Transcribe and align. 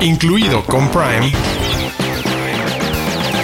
incluido 0.00 0.64
con 0.64 0.90
Prime, 0.90 1.32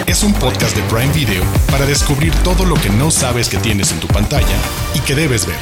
es 0.07 0.23
un 0.23 0.33
podcast 0.33 0.75
de 0.75 0.81
Prime 0.83 1.11
Video 1.11 1.43
para 1.69 1.85
descubrir 1.85 2.33
todo 2.43 2.65
lo 2.65 2.75
que 2.75 2.89
no 2.89 3.11
sabes 3.11 3.49
que 3.49 3.57
tienes 3.57 3.91
en 3.91 3.99
tu 3.99 4.07
pantalla 4.07 4.57
y 4.93 4.99
que 4.99 5.15
debes 5.15 5.45
ver. 5.45 5.57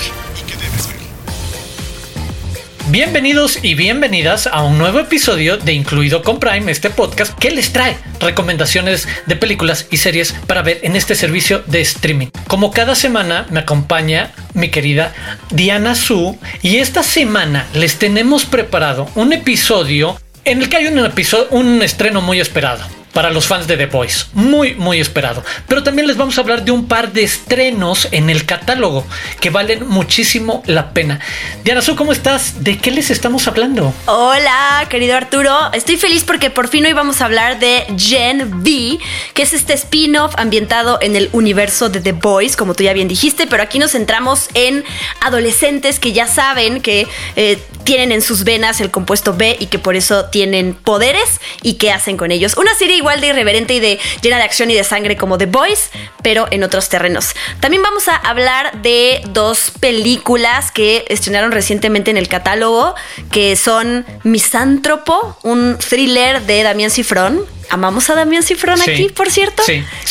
Bienvenidos 2.89 3.63
y 3.63 3.75
bienvenidas 3.75 4.45
a 4.45 4.61
un 4.61 4.77
nuevo 4.77 4.99
episodio 4.99 5.57
de 5.57 5.73
Incluido 5.73 6.21
con 6.21 6.39
Prime, 6.39 6.71
este 6.71 6.89
podcast 6.89 7.33
que 7.39 7.49
les 7.49 7.71
trae 7.71 7.97
recomendaciones 8.19 9.07
de 9.25 9.35
películas 9.35 9.87
y 9.89 9.97
series 9.97 10.33
para 10.45 10.61
ver 10.61 10.81
en 10.83 10.95
este 10.95 11.15
servicio 11.15 11.63
de 11.65 11.81
streaming. 11.81 12.27
Como 12.45 12.71
cada 12.71 12.93
semana 12.93 13.47
me 13.49 13.61
acompaña 13.61 14.31
mi 14.53 14.69
querida 14.69 15.13
Diana 15.49 15.95
Su 15.95 16.37
y 16.61 16.77
esta 16.77 17.01
semana 17.03 17.67
les 17.73 17.97
tenemos 17.97 18.45
preparado 18.45 19.09
un 19.15 19.33
episodio 19.33 20.19
en 20.45 20.61
el 20.61 20.69
que 20.69 20.77
hay 20.77 20.87
un 20.87 20.99
episodio, 20.99 21.47
un 21.51 21.81
estreno 21.81 22.21
muy 22.21 22.39
esperado 22.39 22.83
para 23.13 23.29
los 23.29 23.47
fans 23.47 23.67
de 23.67 23.77
The 23.77 23.85
Voice. 23.85 24.25
Muy, 24.33 24.73
muy 24.75 24.99
esperado. 24.99 25.43
Pero 25.67 25.83
también 25.83 26.07
les 26.07 26.17
vamos 26.17 26.37
a 26.37 26.41
hablar 26.41 26.65
de 26.65 26.71
un 26.71 26.87
par 26.87 27.13
de 27.13 27.23
estrenos 27.23 28.07
en 28.11 28.29
el 28.29 28.45
catálogo 28.45 29.05
que 29.39 29.49
valen 29.49 29.87
muchísimo 29.87 30.63
la 30.65 30.91
pena. 30.91 31.19
Diana 31.63 31.81
Su, 31.81 31.95
¿cómo 31.95 32.11
estás? 32.11 32.63
¿De 32.63 32.77
qué 32.77 32.91
les 32.91 33.11
estamos 33.11 33.47
hablando? 33.47 33.93
Hola, 34.07 34.85
querido 34.89 35.15
Arturo. 35.15 35.71
Estoy 35.73 35.97
feliz 35.97 36.23
porque 36.23 36.49
por 36.49 36.67
fin 36.67 36.85
hoy 36.85 36.93
vamos 36.93 37.21
a 37.21 37.25
hablar 37.25 37.59
de 37.59 37.85
Gen 37.97 38.61
V, 38.61 38.99
que 39.33 39.43
es 39.43 39.53
este 39.53 39.73
spin-off 39.73 40.33
ambientado 40.37 40.97
en 41.01 41.15
el 41.15 41.29
universo 41.33 41.89
de 41.89 42.01
The 42.01 42.13
Voice, 42.13 42.57
como 42.57 42.73
tú 42.73 42.83
ya 42.83 42.93
bien 42.93 43.07
dijiste, 43.07 43.45
pero 43.45 43.61
aquí 43.61 43.77
nos 43.77 43.91
centramos 43.91 44.49
en 44.55 44.83
adolescentes 45.21 45.99
que 45.99 46.13
ya 46.13 46.27
saben 46.27 46.81
que 46.81 47.07
eh, 47.35 47.59
tienen 47.83 48.11
en 48.11 48.21
sus 48.21 48.43
venas 48.43 48.81
el 48.81 48.89
compuesto 48.89 49.33
B 49.33 49.55
y 49.59 49.67
que 49.67 49.77
por 49.77 49.95
eso 49.95 50.25
tienen 50.25 50.73
poderes 50.73 51.39
y 51.61 51.73
qué 51.73 51.91
hacen 51.91 52.17
con 52.17 52.31
ellos. 52.31 52.55
Una 52.57 52.73
serie 52.73 53.02
igual 53.03 53.19
de 53.19 53.27
irreverente 53.27 53.73
y 53.73 53.79
de 53.79 53.99
llena 54.21 54.37
de 54.37 54.43
acción 54.43 54.71
y 54.71 54.75
de 54.75 54.83
sangre 54.83 55.17
como 55.17 55.37
The 55.37 55.45
Boys, 55.45 55.89
pero 56.21 56.47
en 56.51 56.63
otros 56.63 56.87
terrenos. 56.87 57.35
También 57.59 57.83
vamos 57.83 58.07
a 58.07 58.15
hablar 58.15 58.81
de 58.81 59.21
dos 59.29 59.71
películas 59.79 60.71
que 60.71 61.05
estrenaron 61.09 61.51
recientemente 61.51 62.11
en 62.11 62.17
el 62.17 62.29
catálogo, 62.29 62.95
que 63.29 63.55
son 63.57 64.05
Misántropo, 64.23 65.37
un 65.43 65.77
thriller 65.77 66.41
de 66.43 66.63
Damián 66.63 66.91
Cifrón, 66.91 67.45
amamos 67.73 68.07
a 68.11 68.15
Damián 68.15 68.43
Cifrón 68.43 68.79
aquí, 68.81 69.09
por 69.09 69.31
cierto, 69.31 69.63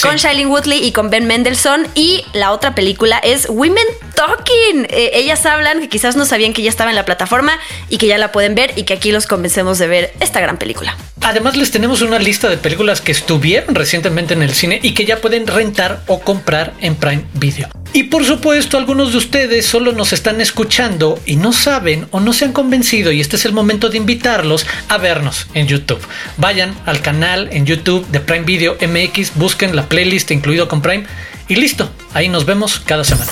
con 0.03 0.17
Shailene 0.17 0.51
Woodley 0.51 0.85
y 0.85 0.91
con 0.91 1.11
Ben 1.11 1.27
Mendelssohn. 1.27 1.87
Y 1.95 2.25
la 2.33 2.51
otra 2.51 2.75
película 2.75 3.19
es 3.19 3.47
Women 3.49 3.87
Talking. 4.17 4.87
Eh, 4.91 5.13
ellas 5.15 5.47
hablan 5.47 5.81
que 5.81 5.89
quizás 5.89 6.17
no 6.17 6.25
sabían 6.25 6.55
que 6.55 6.63
ya 6.63 6.69
estaba 6.69 6.91
en 6.91 6.97
la 6.97 7.05
plataforma 7.05 7.59
y 7.89 7.99
que 7.99 8.09
ya 8.09 8.19
la 8.19 8.33
pueden 8.33 8.57
ver 8.57 8.73
y 8.77 8.83
que 8.83 8.95
aquí 8.95 9.13
los 9.13 9.27
convencemos 9.27 9.79
de 9.79 9.87
ver 9.87 10.13
esta 10.19 10.41
gran 10.41 10.59
película. 10.59 10.97
Además 11.21 11.57
les 11.57 11.71
tenemos 11.71 12.03
una 12.03 12.19
lista 12.19 12.49
de 12.49 12.57
películas 12.57 13.01
que 13.01 13.13
estuvieron 13.13 13.77
recientemente 13.77 14.35
en 14.35 14.43
el 14.43 14.53
cine 14.55 14.81
y 14.83 14.93
que 14.93 15.05
ya 15.05 15.19
pueden 15.19 15.47
rentar 15.47 16.03
o 16.09 16.21
comprar 16.21 16.75
en 16.81 16.97
Prime 16.97 17.25
Video. 17.35 17.82
Y 17.95 18.05
por 18.05 18.25
supuesto, 18.25 18.79
algunos 18.79 19.13
de 19.13 19.19
ustedes 19.19 19.67
solo 19.67 19.93
nos 19.93 20.15
están 20.15 20.41
escuchando 20.41 21.21
y 21.27 21.37
no 21.37 21.53
saben 21.53 22.07
o 22.11 22.21
no 22.21 22.33
se 22.33 22.47
han 22.47 22.53
convencido 22.53 23.13
y 23.13 23.21
este 23.21 23.37
es 23.37 23.45
el 23.45 23.53
momento 23.53 23.91
de 23.91 23.99
invitarlos 23.99 24.67
a 24.89 24.97
vernos 24.97 25.47
en 25.53 25.67
YouTube. 25.67 26.01
Vayan 26.39 26.75
al 26.87 27.03
canal 27.03 27.51
en 27.53 27.67
YouTube 27.67 28.07
de 28.09 28.21
Prime 28.21 28.45
Video 28.45 28.77
MX, 28.81 29.35
busquen 29.35 29.77
la 29.77 29.89
playlist 29.89 30.31
incluido 30.31 30.69
con 30.69 30.81
Prime 30.81 31.05
y 31.49 31.57
listo, 31.57 31.91
ahí 32.15 32.29
nos 32.29 32.47
vemos 32.47 32.81
cada 32.81 33.05
semana. 33.05 33.31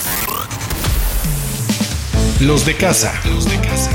Los 2.41 2.67
de 2.67 2.74
casa. 2.74 3.12
Los 3.27 3.48
de 3.48 3.56
casa. 3.61 3.91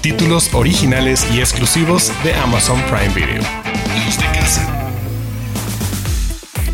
Títulos 0.00 0.50
originales 0.54 1.26
y 1.32 1.40
exclusivos 1.40 2.12
de 2.24 2.34
Amazon 2.34 2.82
Prime 2.82 3.14
Video. 3.14 3.42
Los 4.06 4.16
de 4.16 4.24
casa. 4.38 4.79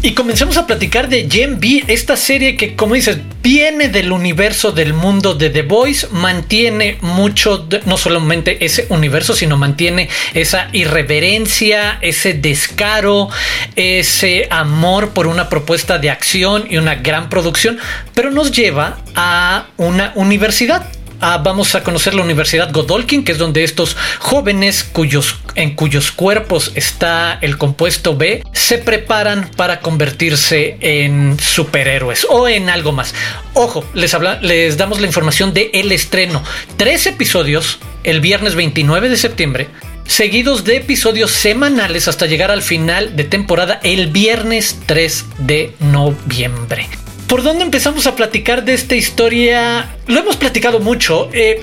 Y 0.03 0.15
comenzamos 0.15 0.57
a 0.57 0.67
platicar 0.67 1.09
de 1.09 1.29
Gen 1.29 1.59
B, 1.59 1.85
esta 1.89 2.17
serie 2.17 2.57
que, 2.57 2.77
como 2.77 2.95
dices, 2.95 3.19
viene 3.43 3.89
del 3.89 4.13
universo 4.13 4.71
del 4.71 4.93
mundo 4.93 5.35
de 5.35 5.51
The 5.51 5.63
Voice, 5.63 6.07
mantiene 6.13 6.99
mucho, 7.01 7.69
no 7.87 7.97
solamente 7.97 8.65
ese 8.65 8.87
universo, 8.89 9.35
sino 9.35 9.57
mantiene 9.57 10.09
esa 10.35 10.69
irreverencia, 10.73 11.99
ese 12.03 12.35
descaro, 12.35 13.29
ese 13.75 14.47
amor 14.51 15.11
por 15.11 15.27
una 15.27 15.49
propuesta 15.49 15.99
de 15.99 16.11
acción 16.11 16.67
y 16.71 16.77
una 16.77 16.97
gran 16.97 17.29
producción, 17.29 17.79
pero 18.15 18.31
nos 18.31 18.53
lleva 18.53 18.99
a 19.17 19.67
una 19.77 20.13
universidad 20.15 20.96
Ah, 21.21 21.41
vamos 21.43 21.75
a 21.75 21.83
conocer 21.83 22.15
la 22.15 22.23
Universidad 22.23 22.73
Godolkin, 22.73 23.25
que 23.25 23.33
es 23.33 23.39
donde 23.39 23.65
estos 23.65 23.97
jóvenes 24.19 24.85
cuyos, 24.85 25.37
en 25.55 25.75
cuyos 25.75 26.13
cuerpos 26.13 26.73
está 26.75 27.39
el 27.41 27.57
compuesto 27.57 28.17
B, 28.17 28.43
se 28.53 28.79
preparan 28.79 29.51
para 29.57 29.81
convertirse 29.81 30.77
en 30.81 31.39
superhéroes 31.39 32.27
o 32.29 32.49
en 32.49 32.69
algo 32.69 32.93
más. 32.93 33.15
Ojo, 33.55 33.85
les, 33.95 34.15
les 34.43 34.77
damos 34.77 35.01
la 35.01 35.07
información 35.07 35.55
de 35.55 35.71
el 35.73 35.91
estreno. 35.93 36.43
Tres 36.77 37.07
episodios 37.07 37.79
el 38.05 38.21
viernes 38.21 38.55
29 38.55 39.09
de 39.09 39.17
septiembre 39.17 39.69
seguidos 40.07 40.65
de 40.65 40.77
episodios 40.77 41.33
semanales 41.33 42.09
hasta 42.09 42.27
llegar 42.27 42.51
al 42.51 42.63
final 42.63 43.17
de 43.17 43.25
temporada 43.25 43.81
el 43.83 44.07
viernes 44.09 44.79
3 44.87 45.25
de 45.39 45.75
noviembre. 45.81 46.89
¿Por 47.29 47.43
dónde 47.43 47.65
empezamos 47.65 48.07
a 48.07 48.15
platicar 48.15 48.65
de 48.65 48.75
esta 48.75 48.95
historia? 48.95 49.89
Lo 50.07 50.21
hemos 50.21 50.37
platicado 50.37 50.79
mucho. 50.79 51.29
Eh, 51.33 51.61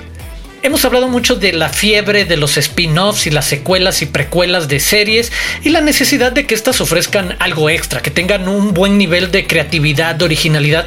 hemos 0.62 0.84
hablado 0.84 1.08
mucho 1.08 1.36
de 1.36 1.54
la 1.54 1.70
fiebre 1.70 2.26
de 2.26 2.36
los 2.36 2.58
spin-offs 2.58 3.26
y 3.26 3.30
las 3.30 3.46
secuelas 3.46 4.02
y 4.02 4.06
precuelas 4.06 4.68
de 4.68 4.78
series 4.78 5.32
y 5.62 5.70
la 5.70 5.80
necesidad 5.80 6.32
de 6.32 6.46
que 6.46 6.54
éstas 6.54 6.82
ofrezcan 6.82 7.36
algo 7.38 7.70
extra, 7.70 8.02
que 8.02 8.10
tengan 8.10 8.46
un 8.46 8.74
buen 8.74 8.98
nivel 8.98 9.30
de 9.30 9.46
creatividad, 9.46 10.14
de 10.16 10.26
originalidad. 10.26 10.86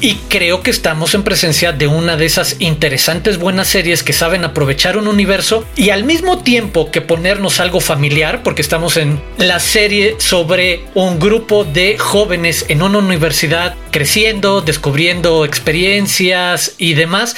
Y 0.00 0.16
creo 0.28 0.62
que 0.62 0.70
estamos 0.70 1.14
en 1.14 1.22
presencia 1.22 1.72
de 1.72 1.86
una 1.86 2.16
de 2.16 2.26
esas 2.26 2.56
interesantes 2.58 3.38
buenas 3.38 3.68
series 3.68 4.02
que 4.02 4.12
saben 4.12 4.44
aprovechar 4.44 4.98
un 4.98 5.08
universo 5.08 5.64
y 5.74 5.88
al 5.88 6.04
mismo 6.04 6.42
tiempo 6.42 6.90
que 6.90 7.00
ponernos 7.00 7.60
algo 7.60 7.80
familiar, 7.80 8.42
porque 8.42 8.60
estamos 8.60 8.98
en 8.98 9.20
la 9.38 9.58
serie 9.58 10.16
sobre 10.18 10.84
un 10.94 11.18
grupo 11.18 11.64
de 11.64 11.96
jóvenes 11.96 12.66
en 12.68 12.82
una 12.82 12.98
universidad 12.98 13.74
creciendo, 13.90 14.60
descubriendo 14.60 15.46
experiencias 15.46 16.74
y 16.76 16.92
demás, 16.92 17.34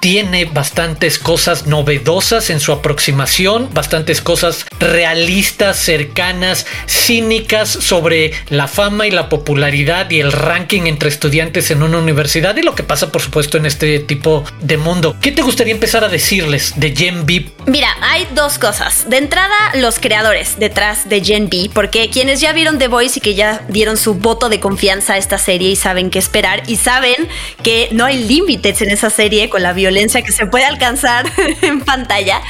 tiene 0.00 0.44
bastantes 0.44 1.18
cosas 1.18 1.66
novedosas 1.66 2.50
en 2.50 2.60
su 2.60 2.70
aproximación, 2.70 3.68
bastantes 3.74 4.20
cosas 4.20 4.66
realistas, 4.80 5.78
cercanas, 5.78 6.66
cínicas 6.86 7.68
sobre 7.68 8.32
la 8.48 8.68
fama 8.68 9.06
y 9.06 9.10
la 9.10 9.28
popularidad 9.28 10.10
y 10.10 10.20
el 10.20 10.32
ranking 10.32 10.82
entre 10.82 11.08
estudiantes 11.08 11.70
en 11.70 11.82
una 11.82 11.98
universidad 11.98 12.56
y 12.56 12.62
lo 12.62 12.74
que 12.74 12.82
pasa 12.82 13.12
por 13.12 13.22
supuesto 13.22 13.56
en 13.56 13.66
este 13.66 13.98
tipo 14.00 14.44
de 14.60 14.76
mundo. 14.76 15.16
¿Qué 15.20 15.32
te 15.32 15.42
gustaría 15.42 15.72
empezar 15.72 16.04
a 16.04 16.08
decirles 16.08 16.74
de 16.76 16.94
Gen 16.94 17.26
B? 17.26 17.46
Mira, 17.66 17.88
hay 18.02 18.26
dos 18.34 18.58
cosas. 18.58 19.08
De 19.08 19.18
entrada, 19.18 19.54
los 19.74 19.98
creadores 19.98 20.58
detrás 20.58 21.08
de 21.08 21.24
Gen 21.24 21.48
B, 21.48 21.70
porque 21.72 22.10
quienes 22.10 22.40
ya 22.40 22.52
vieron 22.52 22.78
The 22.78 22.88
Voice 22.88 23.18
y 23.18 23.22
que 23.22 23.34
ya 23.34 23.62
dieron 23.68 23.96
su 23.96 24.14
voto 24.14 24.48
de 24.48 24.60
confianza 24.60 25.14
a 25.14 25.18
esta 25.18 25.38
serie 25.38 25.70
y 25.70 25.76
saben 25.76 26.10
qué 26.10 26.18
esperar 26.18 26.62
y 26.66 26.76
saben 26.76 27.28
que 27.62 27.88
no 27.92 28.04
hay 28.04 28.24
límites 28.24 28.82
en 28.82 28.90
esa 28.90 29.10
serie 29.10 29.48
con 29.48 29.62
la 29.62 29.72
violencia 29.72 30.22
que 30.22 30.32
se 30.32 30.46
puede 30.46 30.64
alcanzar 30.64 31.26
en 31.62 31.80
pantalla, 31.80 32.42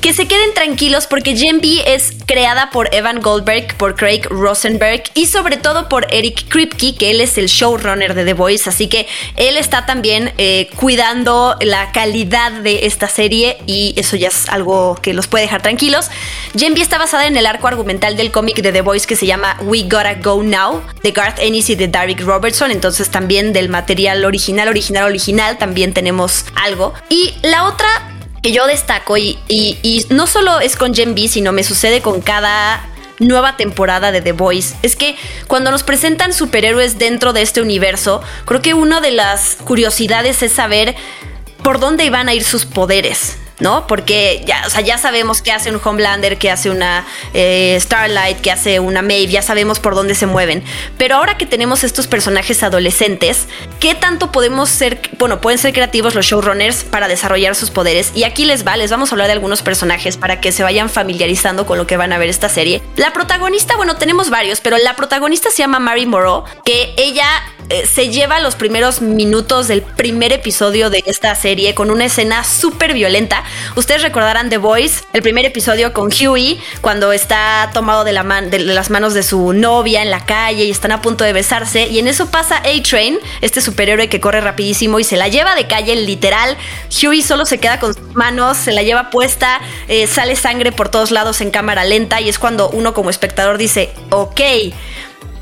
que 0.00 0.12
se 0.12 0.26
queden 0.26 0.54
tranquilos 0.54 1.06
porque 1.06 1.36
Gen 1.36 1.57
B 1.60 1.82
es 1.86 2.12
creada 2.26 2.70
por 2.70 2.94
Evan 2.94 3.20
Goldberg, 3.20 3.76
por 3.76 3.94
Craig 3.96 4.22
Rosenberg 4.30 5.04
y 5.14 5.26
sobre 5.26 5.56
todo 5.56 5.88
por 5.88 6.06
Eric 6.10 6.48
Kripke, 6.48 6.96
que 6.96 7.10
él 7.10 7.20
es 7.20 7.38
el 7.38 7.46
showrunner 7.46 8.14
de 8.14 8.24
The 8.24 8.34
Voice, 8.34 8.68
así 8.68 8.88
que 8.88 9.06
él 9.36 9.56
está 9.56 9.86
también 9.86 10.32
eh, 10.38 10.68
cuidando 10.76 11.56
la 11.60 11.92
calidad 11.92 12.52
de 12.52 12.86
esta 12.86 13.08
serie 13.08 13.58
y 13.66 13.94
eso 13.96 14.16
ya 14.16 14.28
es 14.28 14.48
algo 14.48 14.96
que 15.00 15.12
los 15.12 15.26
puede 15.26 15.44
dejar 15.44 15.62
tranquilos. 15.62 16.10
Gen 16.56 16.76
está 16.76 16.98
basada 16.98 17.26
en 17.26 17.36
el 17.36 17.46
arco 17.46 17.66
argumental 17.66 18.16
del 18.16 18.30
cómic 18.30 18.62
de 18.62 18.72
The 18.72 18.80
Voice 18.82 19.06
que 19.06 19.16
se 19.16 19.26
llama 19.26 19.56
We 19.62 19.82
Gotta 19.82 20.14
Go 20.14 20.42
Now, 20.42 20.82
de 21.02 21.10
Garth 21.10 21.38
Ennis 21.38 21.70
y 21.70 21.74
de 21.74 21.88
Derek 21.88 22.20
Robertson, 22.20 22.70
entonces 22.70 23.10
también 23.10 23.52
del 23.52 23.68
material 23.68 24.24
original, 24.24 24.68
original, 24.68 25.04
original, 25.04 25.58
también 25.58 25.92
tenemos 25.92 26.44
algo. 26.54 26.94
Y 27.08 27.34
la 27.42 27.64
otra 27.64 28.17
que 28.42 28.52
yo 28.52 28.66
destaco, 28.66 29.16
y, 29.16 30.06
no 30.10 30.26
solo 30.26 30.60
es 30.60 30.76
con 30.76 30.94
Gen 30.94 31.14
B, 31.14 31.28
sino 31.28 31.52
me 31.52 31.64
sucede 31.64 32.00
con 32.00 32.20
cada 32.20 32.88
nueva 33.18 33.56
temporada 33.56 34.12
de 34.12 34.20
The 34.20 34.32
Voice, 34.32 34.76
es 34.82 34.94
que 34.94 35.16
cuando 35.48 35.70
nos 35.70 35.82
presentan 35.82 36.32
superhéroes 36.32 36.98
dentro 36.98 37.32
de 37.32 37.42
este 37.42 37.60
universo, 37.60 38.22
creo 38.44 38.62
que 38.62 38.74
una 38.74 39.00
de 39.00 39.10
las 39.10 39.56
curiosidades 39.64 40.42
es 40.42 40.52
saber 40.52 40.94
por 41.62 41.80
dónde 41.80 42.04
iban 42.04 42.28
a 42.28 42.34
ir 42.34 42.44
sus 42.44 42.64
poderes. 42.64 43.38
¿No? 43.60 43.86
Porque 43.86 44.42
ya, 44.46 44.62
o 44.66 44.70
sea, 44.70 44.80
ya 44.80 44.98
sabemos 44.98 45.42
qué 45.42 45.52
hace 45.52 45.70
un 45.70 45.80
Homelander, 45.82 46.38
qué 46.38 46.50
hace 46.50 46.70
una 46.70 47.06
eh, 47.34 47.76
Starlight, 47.80 48.40
qué 48.40 48.50
hace 48.50 48.80
una 48.80 49.02
Maeve, 49.02 49.28
ya 49.28 49.42
sabemos 49.42 49.80
por 49.80 49.94
dónde 49.94 50.14
se 50.14 50.26
mueven. 50.26 50.62
Pero 50.96 51.16
ahora 51.16 51.36
que 51.36 51.46
tenemos 51.46 51.84
estos 51.84 52.06
personajes 52.06 52.62
adolescentes, 52.62 53.46
¿qué 53.80 53.94
tanto 53.94 54.32
podemos 54.32 54.68
ser, 54.68 55.00
bueno, 55.18 55.40
pueden 55.40 55.58
ser 55.58 55.72
creativos 55.72 56.14
los 56.14 56.26
showrunners 56.26 56.84
para 56.84 57.08
desarrollar 57.08 57.54
sus 57.54 57.70
poderes? 57.70 58.12
Y 58.14 58.24
aquí 58.24 58.44
les 58.44 58.66
va, 58.66 58.76
les 58.76 58.90
vamos 58.90 59.10
a 59.10 59.14
hablar 59.14 59.26
de 59.26 59.34
algunos 59.34 59.62
personajes 59.62 60.16
para 60.16 60.40
que 60.40 60.52
se 60.52 60.62
vayan 60.62 60.88
familiarizando 60.88 61.66
con 61.66 61.78
lo 61.78 61.86
que 61.86 61.96
van 61.96 62.12
a 62.12 62.18
ver 62.18 62.28
esta 62.28 62.48
serie. 62.48 62.82
La 62.96 63.12
protagonista, 63.12 63.76
bueno, 63.76 63.96
tenemos 63.96 64.30
varios, 64.30 64.60
pero 64.60 64.78
la 64.78 64.96
protagonista 64.96 65.50
se 65.50 65.58
llama 65.58 65.78
Mary 65.78 66.06
Moreau, 66.06 66.44
que 66.64 66.94
ella 66.96 67.26
eh, 67.70 67.86
se 67.86 68.08
lleva 68.08 68.40
los 68.40 68.56
primeros 68.56 69.02
minutos 69.02 69.68
del 69.68 69.82
primer 69.82 70.32
episodio 70.32 70.88
de 70.88 71.02
esta 71.06 71.34
serie 71.34 71.74
con 71.74 71.90
una 71.90 72.06
escena 72.06 72.42
súper 72.44 72.94
violenta. 72.94 73.44
Ustedes 73.76 74.02
recordarán 74.02 74.48
The 74.48 74.58
Voice, 74.58 75.04
el 75.12 75.22
primer 75.22 75.44
episodio 75.44 75.92
con 75.92 76.10
Huey, 76.12 76.60
cuando 76.80 77.12
está 77.12 77.70
tomado 77.72 78.04
de, 78.04 78.12
la 78.12 78.22
de 78.22 78.58
las 78.58 78.90
manos 78.90 79.14
de 79.14 79.22
su 79.22 79.52
novia 79.52 80.02
en 80.02 80.10
la 80.10 80.24
calle 80.24 80.64
y 80.64 80.70
están 80.70 80.92
a 80.92 81.02
punto 81.02 81.24
de 81.24 81.32
besarse. 81.32 81.86
Y 81.88 81.98
en 81.98 82.08
eso 82.08 82.30
pasa 82.30 82.58
A-Train, 82.58 83.18
este 83.40 83.60
superhéroe 83.60 84.08
que 84.08 84.20
corre 84.20 84.40
rapidísimo 84.40 84.98
y 84.98 85.04
se 85.04 85.16
la 85.16 85.28
lleva 85.28 85.54
de 85.54 85.66
calle, 85.66 85.96
literal. 85.96 86.56
Huey 87.02 87.22
solo 87.22 87.46
se 87.46 87.58
queda 87.58 87.78
con 87.78 87.94
sus 87.94 88.14
manos, 88.14 88.56
se 88.56 88.72
la 88.72 88.82
lleva 88.82 89.10
puesta, 89.10 89.60
eh, 89.88 90.06
sale 90.06 90.36
sangre 90.36 90.72
por 90.72 90.88
todos 90.88 91.10
lados 91.10 91.40
en 91.40 91.50
cámara 91.50 91.84
lenta 91.84 92.20
y 92.20 92.28
es 92.28 92.38
cuando 92.38 92.70
uno 92.70 92.94
como 92.94 93.10
espectador 93.10 93.58
dice, 93.58 93.90
ok, 94.10 94.40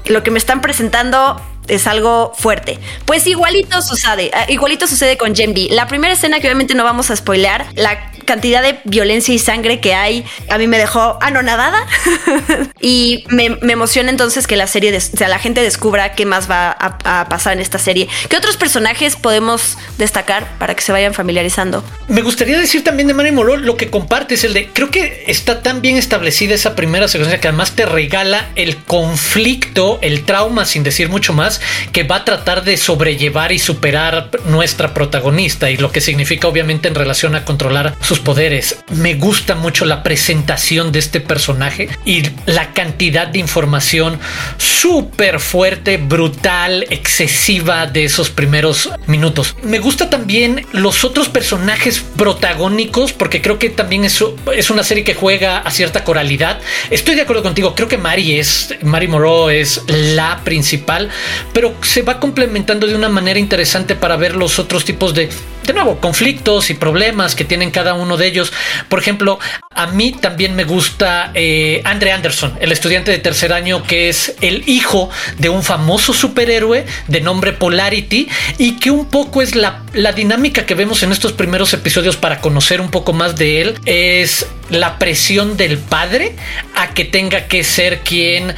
lo 0.07 0.23
que 0.23 0.31
me 0.31 0.39
están 0.39 0.61
presentando 0.61 1.41
es 1.69 1.87
algo 1.87 2.33
fuerte. 2.37 2.79
Pues 3.05 3.27
igualito 3.27 3.83
sucede, 3.83 4.31
ah, 4.33 4.47
igualito 4.49 4.87
sucede 4.87 5.17
con 5.17 5.35
Gen 5.35 5.55
La 5.71 5.87
primera 5.87 6.15
escena 6.15 6.41
que 6.41 6.47
obviamente 6.47 6.75
no 6.75 6.85
vamos 6.85 7.11
a 7.11 7.17
spoilear, 7.17 7.67
la 7.75 8.11
cantidad 8.27 8.63
de 8.63 8.79
violencia 8.85 9.35
y 9.35 9.39
sangre 9.39 9.81
que 9.81 9.95
hay 9.95 10.25
a 10.51 10.59
mí 10.59 10.67
me 10.67 10.79
dejó 10.79 11.17
anonadada 11.23 11.87
y 12.81 13.25
me, 13.29 13.47
emociona 13.73 14.11
entonces 14.11 14.47
que 14.47 14.57
la 14.57 14.67
serie, 14.67 14.97
o 14.97 15.01
sea, 15.01 15.29
la 15.29 15.39
gente 15.39 15.63
descubra 15.63 16.13
qué 16.13 16.27
más 16.27 16.51
va 16.51 16.71
a, 16.71 17.29
pasar 17.29 17.55
en 17.55 17.61
esta 17.61 17.79
serie. 17.79 18.09
¿Qué 18.29 18.37
otros 18.37 18.57
personajes 18.57 19.17
podemos 19.17 19.79
destacar 19.99 20.59
para 20.59 20.75
que 20.75 20.83
se 20.83 20.93
vayan 20.93 21.15
familiarizando? 21.15 21.85
Me 22.09 22.23
gustaría 22.23 22.59
decir 22.59 22.85
también 22.85 23.07
de 23.07 23.15
Mary 23.15 23.33
Moreau 23.33 23.57
lo 23.57 23.77
que 23.77 23.91
compartes, 23.91 24.45
el 24.45 24.55
de, 24.55 24.69
creo 24.73 24.91
que 24.91 25.25
está 25.29 25.63
tan 25.63 25.81
bien 25.81 25.97
establecida 25.97 26.55
esa 26.55 26.75
primera 26.75 27.09
secuencia 27.09 27.41
que 27.41 27.49
además 27.49 27.73
te 27.73 27.87
regala 27.87 28.49
el 28.57 28.77
conflicto, 28.85 29.99
el 30.03 30.25
trauma, 30.25 30.65
sin 30.65 30.83
decir 30.83 31.09
mucho 31.09 31.33
más, 31.33 31.56
que 31.93 32.05
va 32.05 32.17
a 32.17 32.25
tratar 32.25 32.65
de 32.65 32.77
sobrellevar 32.77 33.53
y 33.53 33.59
superar 33.59 34.31
nuestra 34.47 34.95
protagonista 34.95 35.71
y 35.71 35.77
lo 35.77 35.93
que 35.93 36.01
significa 36.01 36.49
obviamente 36.49 36.89
en 36.89 36.95
relación 36.95 37.35
a 37.35 37.45
controlar 37.45 37.95
sus 38.01 38.21
poderes. 38.21 38.79
Me 38.91 39.15
gusta 39.15 39.55
mucho 39.55 39.85
la 39.85 40.03
presentación 40.03 40.93
de 40.93 40.99
este 40.99 41.21
personaje 41.21 41.89
y 42.05 42.23
la 42.47 42.73
cantidad 42.73 43.27
de 43.27 43.39
información 43.39 44.19
súper 44.59 45.41
fuerte, 45.41 45.97
brutal, 45.97 46.87
excesiva 46.91 47.87
de 47.87 48.05
esos 48.05 48.31
primeros 48.31 48.91
minutos. 49.07 49.57
Me 49.63 49.79
gusta 49.79 50.11
también 50.11 50.67
los 50.73 51.05
otros 51.05 51.29
personajes 51.29 52.05
protagónicos 52.17 53.13
porque 53.13 53.43
creo 53.43 53.59
que 53.59 53.71
también 53.71 54.05
es, 54.05 54.23
es 54.55 54.71
una 54.71 54.85
serie 54.85 55.05
que 55.05 55.15
juega 55.15 55.59
a 55.59 55.71
cierta 55.71 56.05
coralidad. 56.05 56.61
Estoy 56.91 57.15
de 57.15 57.23
acuerdo 57.23 57.43
contigo, 57.43 57.75
creo 57.75 57.89
que 57.89 57.99
Mari 57.99 58.39
es, 58.39 58.75
Mari 58.83 59.09
Moreau 59.09 59.49
es 59.49 59.83
la 59.89 60.41
principal, 60.45 61.11
pero 61.53 61.75
se 61.83 62.03
va 62.03 62.21
complementando 62.21 62.87
de 62.87 62.95
una 62.95 63.09
manera 63.09 63.39
interesante 63.39 63.95
para 63.95 64.17
ver 64.17 64.37
los 64.37 64.59
otros 64.59 64.85
tipos 64.85 65.15
de, 65.15 65.29
de 65.67 65.73
nuevo, 65.73 66.01
conflictos 66.01 66.71
y 66.71 66.75
problemas 66.75 67.35
que 67.35 67.45
tienen 67.45 67.71
cada 67.71 67.95
uno 67.95 68.17
de 68.17 68.27
ellos. 68.27 68.53
Por 68.89 68.99
ejemplo, 68.99 69.39
a 69.71 69.87
mí 69.89 70.13
también 70.13 70.55
me 70.55 70.65
gusta 70.65 71.31
eh, 71.35 71.83
Andre 71.85 72.13
Anderson, 72.13 72.57
el 72.61 72.73
estudiante 72.73 73.11
de 73.11 73.19
tercer 73.19 73.53
año 73.53 73.83
que 73.83 74.09
es 74.09 74.37
el 74.41 74.69
hijo 74.69 75.11
de 75.39 75.49
un 75.49 75.63
famoso 75.63 76.13
superhéroe 76.13 76.87
de 77.09 77.21
nombre 77.21 77.53
Polarity 77.53 78.29
y 78.59 78.77
que 78.77 78.91
un 78.91 79.07
poco 79.07 79.43
es 79.43 79.55
la, 79.55 79.83
la 79.93 80.13
dinámica 80.13 80.65
que 80.65 80.75
vemos 80.75 81.03
en 81.03 81.13
estos 81.13 81.33
primeros 81.33 81.73
episodios 81.75 82.17
para 82.17 82.41
conocer 82.41 82.81
un 82.81 82.91
poco 82.91 83.13
más 83.13 83.37
de 83.37 83.61
él. 83.61 83.75
Es 83.85 84.47
la 84.71 84.99
presión 84.99 85.57
del 85.57 85.79
padre 85.79 86.35
a 86.75 86.93
que 86.93 87.05
tenga 87.05 87.47
que 87.47 87.63
ser 87.65 88.01
quien 88.01 88.55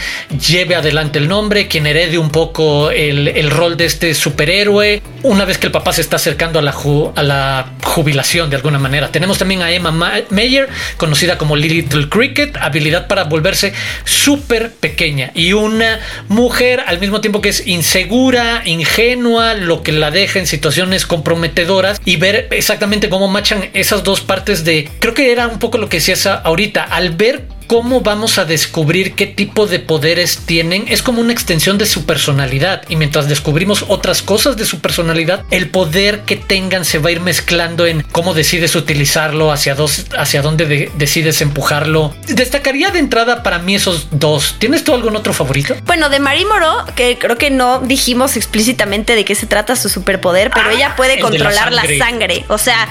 lleve 0.47 0.75
adelante 0.75 1.19
el 1.19 1.29
nombre, 1.29 1.69
quien 1.69 1.87
herede 1.87 2.19
un 2.19 2.31
poco 2.31 2.91
el, 2.91 3.51
rol 3.51 3.77
de 3.77 3.87
este 3.87 4.15
superhéroe, 4.15 5.03
una 5.23 5.45
vez 5.45 5.59
que 5.59 5.67
el 5.67 5.73
papá 5.73 5.93
se 5.93 6.01
está 6.01 6.17
acercando 6.17 6.59
a 6.59 6.63
la, 6.63 6.73
a 7.17 7.23
la 7.23 7.71
jubilación 7.83 8.51
de 8.51 8.57
alguna 8.57 8.79
manera. 8.79 9.11
Tenemos 9.11 9.39
también 9.39 9.63
a 9.63 9.71
Emma 9.71 9.91
Mayer, 10.31 10.69
conocida 10.97 11.39
como 11.39 11.57
Little 11.57 12.09
Cricket, 12.09 12.57
habilidad 12.57 13.07
para 13.07 13.25
volverse 13.25 13.73
súper 14.05 14.73
pequeña 14.73 15.31
y 15.35 15.53
una 15.53 16.01
mujer 16.29 16.83
al 16.87 16.99
mismo 17.01 17.21
tiempo 17.21 17.41
que 17.41 17.51
es 17.51 17.67
insegura, 17.67 18.63
ingenua, 18.65 19.55
lo 19.55 19.83
que 19.83 19.93
la 19.93 20.11
deja 20.11 20.39
en 20.39 20.47
situaciones 20.47 21.07
comprometedoras 21.07 22.01
y 22.05 22.17
ver 22.17 22.49
exactamente 22.51 23.09
cómo 23.09 23.29
machan 23.29 23.71
esas 23.75 24.05
dos 24.05 24.21
partes 24.21 24.65
de, 24.65 24.89
creo 25.01 25.15
que 25.15 25.33
era 25.33 25.47
un 25.47 25.59
poco 25.59 25.79
lo 25.79 25.89
que 25.89 25.99
decías 25.99 26.27
ahorita, 26.27 26.85
al 26.85 27.11
ver 27.11 27.58
cómo 27.69 28.01
vamos 28.01 28.39
a 28.39 28.47
descubrir 28.47 29.15
qué 29.15 29.27
tipo 29.27 29.67
de 29.67 29.79
poderes 29.79 30.39
tienen, 30.47 30.87
es 30.89 31.03
como 31.03 31.21
una 31.21 31.33
extensión 31.33 31.79
de 31.79 31.87
su 31.87 32.07
personalidad. 32.07 32.83
Y 32.89 32.97
mientras 32.97 33.29
descubrimos 33.29 33.85
otras 33.89 34.23
cosas 34.23 34.57
de 34.57 34.65
su 34.65 34.81
personalidad, 34.81 35.45
el 35.51 35.69
poder 35.69 36.23
que 36.23 36.37
tengan 36.37 36.85
se 36.85 36.99
va 36.99 37.11
a 37.11 37.13
ir 37.13 37.21
mezclando 37.21 37.87
en 37.87 38.03
cómo 38.11 38.35
decides 38.35 38.75
utilizarlo, 38.75 39.53
hacia, 39.53 39.75
dos, 39.75 40.07
hacia 40.17 40.41
dónde 40.43 40.91
decides 40.97 41.43
empujarlo. 41.43 42.15
Destacaría 42.27 42.91
de 42.91 43.01
entrada 43.01 43.43
para 43.43 43.59
mí 43.59 43.75
esos 43.75 44.09
dos. 44.11 44.57
¿Tienes 44.59 44.83
tú 44.83 44.95
algún 44.95 45.15
otro 45.15 45.35
favorito? 45.35 45.77
Bueno, 45.85 46.09
de 46.09 46.21
Marie 46.21 46.47
Moreau, 46.47 46.87
que 46.97 47.19
creo 47.19 47.37
que 47.37 47.51
no 47.51 47.81
dijimos 47.81 48.37
explícitamente 48.37 49.15
de 49.15 49.27
qué 49.27 49.35
se 49.35 49.47
trata 49.47 49.77
su 49.77 49.91
superpoder, 49.91 50.51
pero 50.55 50.71
ah, 50.71 50.73
ella 50.73 50.97
puede 50.97 51.21
controlar 51.21 51.71
la 51.71 51.85
sangre. 51.99 52.47
O 52.49 52.57
sea, 52.57 52.89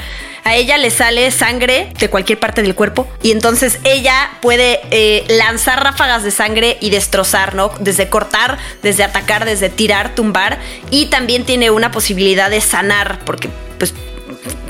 a 0.47 0.55
ella 0.55 0.77
le 0.77 0.89
sale 0.91 1.29
sangre 1.31 1.91
de 1.99 2.09
cualquier 2.09 2.39
parte 2.39 2.61
del 2.61 2.73
cuerpo 2.73 3.05
y 3.21 3.31
entonces 3.31 3.79
ella 3.83 4.29
puede 4.41 4.79
eh, 4.91 5.25
lanzar 5.27 5.83
ráfagas 5.83 6.23
de 6.23 6.31
sangre 6.31 6.77
y 6.79 6.89
destrozar, 6.89 7.53
¿no? 7.53 7.69
Desde 7.79 8.07
cortar, 8.07 8.57
desde 8.81 9.03
atacar, 9.03 9.44
desde 9.44 9.67
tirar, 9.67 10.15
tumbar 10.15 10.57
y 10.89 11.07
también 11.07 11.44
tiene 11.44 11.69
una 11.69 11.91
posibilidad 11.91 12.49
de 12.49 12.61
sanar 12.61 13.19
porque 13.25 13.49
pues 13.77 13.94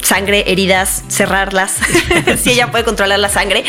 sangre, 0.08 0.46
heridas, 0.48 1.04
cerrarlas, 1.10 1.76
si 2.42 2.52
ella 2.52 2.72
puede 2.72 2.84
controlar 2.84 3.20
la 3.20 3.30
sangre. 3.30 3.64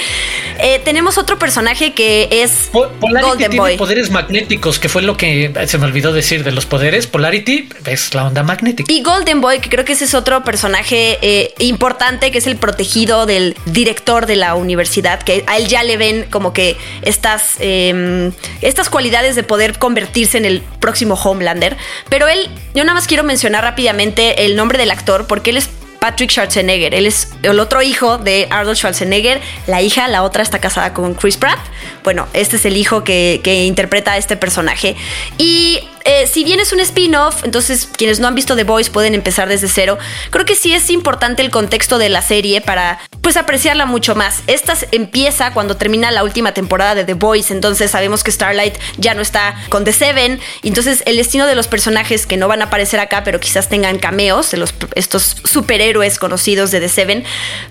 Eh, 0.61 0.81
tenemos 0.85 1.19
otro 1.19 1.39
personaje 1.39 1.93
que 1.93 2.29
es 2.31 2.71
Golden 2.73 3.51
tiene 3.51 3.77
poderes 3.77 4.11
magnéticos, 4.11 4.79
que 4.79 4.89
fue 4.89 5.03
lo 5.03 5.17
que 5.17 5.53
se 5.67 5.79
me 5.79 5.87
olvidó 5.87 6.13
decir 6.13 6.45
de 6.45 6.53
los 6.53 6.67
poderes. 6.67 7.07
Polarity 7.07 7.69
es 7.87 8.15
la 8.15 8.27
onda 8.27 8.43
magnética. 8.43 8.93
Y 8.93 9.03
Golden 9.03 9.41
Boy, 9.41 9.61
que 9.61 9.69
creo 9.69 9.85
que 9.85 9.93
ese 9.93 10.05
es 10.05 10.15
otro 10.15 10.43
personaje 10.45 11.19
eh, 11.23 11.55
importante, 11.59 12.31
que 12.31 12.39
es 12.39 12.47
el 12.47 12.57
protegido 12.57 13.27
del 13.27 13.57
director 13.67 14.27
de 14.27 14.37
la 14.37 14.55
universidad, 14.55 15.23
que 15.23 15.45
a 15.47 15.57
él 15.59 15.69
ya 15.69 15.83
le 15.83 15.97
ven 15.97 16.27
como 16.31 16.53
que 16.53 16.77
estas, 17.03 17.55
em, 17.59 18.33
estas 18.63 18.91
cualidades 18.91 19.35
de 19.35 19.43
poder 19.43 19.79
convertirse 19.79 20.39
en 20.39 20.45
el 20.45 20.63
próximo 20.81 21.15
Homelander. 21.15 21.77
Pero 22.09 22.29
él, 22.29 22.49
yo 22.75 22.85
nada 22.85 22.95
más 22.95 23.07
quiero 23.07 23.25
mencionar 23.25 23.65
rápidamente 23.65 24.45
el 24.45 24.57
nombre 24.57 24.79
del 24.79 24.91
actor, 24.91 25.27
porque 25.27 25.51
él 25.51 25.57
es 25.57 25.69
Patrick 26.01 26.31
Schwarzenegger. 26.31 26.95
Él 26.95 27.07
es 27.07 27.29
el 27.43 27.59
otro 27.61 27.83
hijo 27.83 28.19
de 28.19 28.47
Arnold 28.51 28.77
Schwarzenegger. 28.77 29.41
La 29.67 29.83
hija, 29.83 30.09
la 30.09 30.23
otra, 30.23 30.43
está 30.43 30.59
casada 30.59 30.95
con 30.95 31.15
Chris 31.15 31.37
Pratt. 31.37 31.59
Bueno, 32.05 32.27
este 32.33 32.57
es 32.57 32.65
el 32.65 32.77
hijo 32.77 33.05
que, 33.05 33.41
interpreta 33.67 34.13
a 34.13 34.17
este 34.17 34.37
personaje. 34.37 34.97
Y 35.37 35.81
eh, 36.05 36.27
si 36.27 36.45
bien 36.45 36.61
es 36.61 36.73
un 36.73 36.81
spin-off, 36.81 37.45
entonces 37.45 37.89
quienes 37.97 38.21
no 38.21 38.29
han 38.29 38.35
visto 38.35 38.57
The 38.57 38.65
Voice 38.65 38.91
pueden 38.91 39.15
empezar 39.15 39.49
desde 39.49 39.69
cero. 39.69 39.99
Creo 40.31 40.45
que 40.45 40.55
sí 40.55 40.73
es 40.75 40.91
importante 40.91 41.43
el 41.43 41.51
contexto 41.51 41.99
de 41.99 42.09
la 42.09 42.23
serie 42.23 42.61
para 42.61 42.99
pues 43.23 43.37
apreciarla 43.37 43.87
mucho 43.87 44.15
más. 44.15 44.43
Esta 44.47 44.77
empieza 44.93 45.53
cuando 45.53 45.77
termina 45.77 46.11
la 46.11 46.25
última 46.25 46.53
temporada 46.53 46.95
de 46.95 47.05
The 47.05 47.15
Voice, 47.15 47.53
entonces 47.53 47.91
sabemos 47.91 48.25
que 48.25 48.31
Starlight 48.31 48.77
ya 48.97 49.15
no 49.15 49.23
está 49.23 49.57
con 49.69 49.85
The 49.85 49.93
Seven, 49.93 50.41
entonces 50.63 51.03
el 51.07 51.17
destino 51.17 51.47
de 51.47 51.55
los 51.55 51.69
personajes 51.69 52.27
que 52.27 52.37
no 52.37 52.49
van 52.49 52.63
a 52.63 52.67
aparecer 52.67 53.01
acá, 53.01 53.25
pero 53.25 53.41
quizás 53.41 53.69
tengan 53.69 53.99
cameos 53.99 54.53
los, 54.55 54.75
estos 54.95 55.37
superhéroes 55.45 56.19
conocidos 56.19 56.71
de 56.71 56.81
The 56.81 56.89
Seven, 56.89 57.25